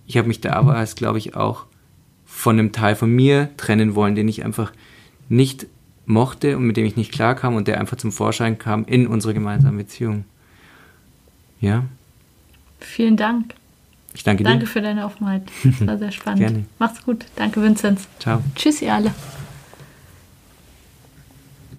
ich 0.08 0.18
habe 0.18 0.28
mich 0.28 0.42
da 0.42 0.54
aber 0.54 0.76
als, 0.76 0.96
glaube 0.96 1.20
ich, 1.20 1.36
auch 1.36 1.68
von 2.26 2.58
einem 2.58 2.72
Teil 2.72 2.96
von 2.96 3.12
mir 3.12 3.52
trennen 3.58 3.94
wollen, 3.94 4.16
den 4.16 4.28
ich 4.28 4.44
einfach 4.44 4.74
nicht 5.30 5.68
mochte 6.08 6.58
und 6.58 6.66
mit 6.66 6.78
dem 6.78 6.86
ich 6.88 6.96
nicht 6.96 7.12
klarkam 7.12 7.54
und 7.54 7.68
der 7.68 7.80
einfach 7.80 7.98
zum 7.98 8.12
Vorschein 8.12 8.58
kam 8.58 8.86
in 8.86 9.06
unserer 9.06 9.34
gemeinsamen 9.34 9.78
Beziehung. 9.78 10.26
Ja. 11.60 11.86
Vielen 12.80 13.18
Dank. 13.18 13.54
Ich 14.14 14.24
danke, 14.24 14.44
dir. 14.44 14.50
Danke 14.50 14.66
für 14.66 14.82
deine 14.82 15.06
Offenheit. 15.06 15.44
Das 15.64 15.88
war 15.88 15.98
sehr 15.98 16.12
spannend. 16.12 16.40
Gerne. 16.40 16.66
Macht's 16.80 17.04
gut. 17.04 17.26
Danke, 17.36 17.62
Vinzenz. 17.62 18.08
Ciao. 18.20 18.42
Tschüss, 18.56 18.82
ihr 18.82 18.94
alle. 18.94 19.12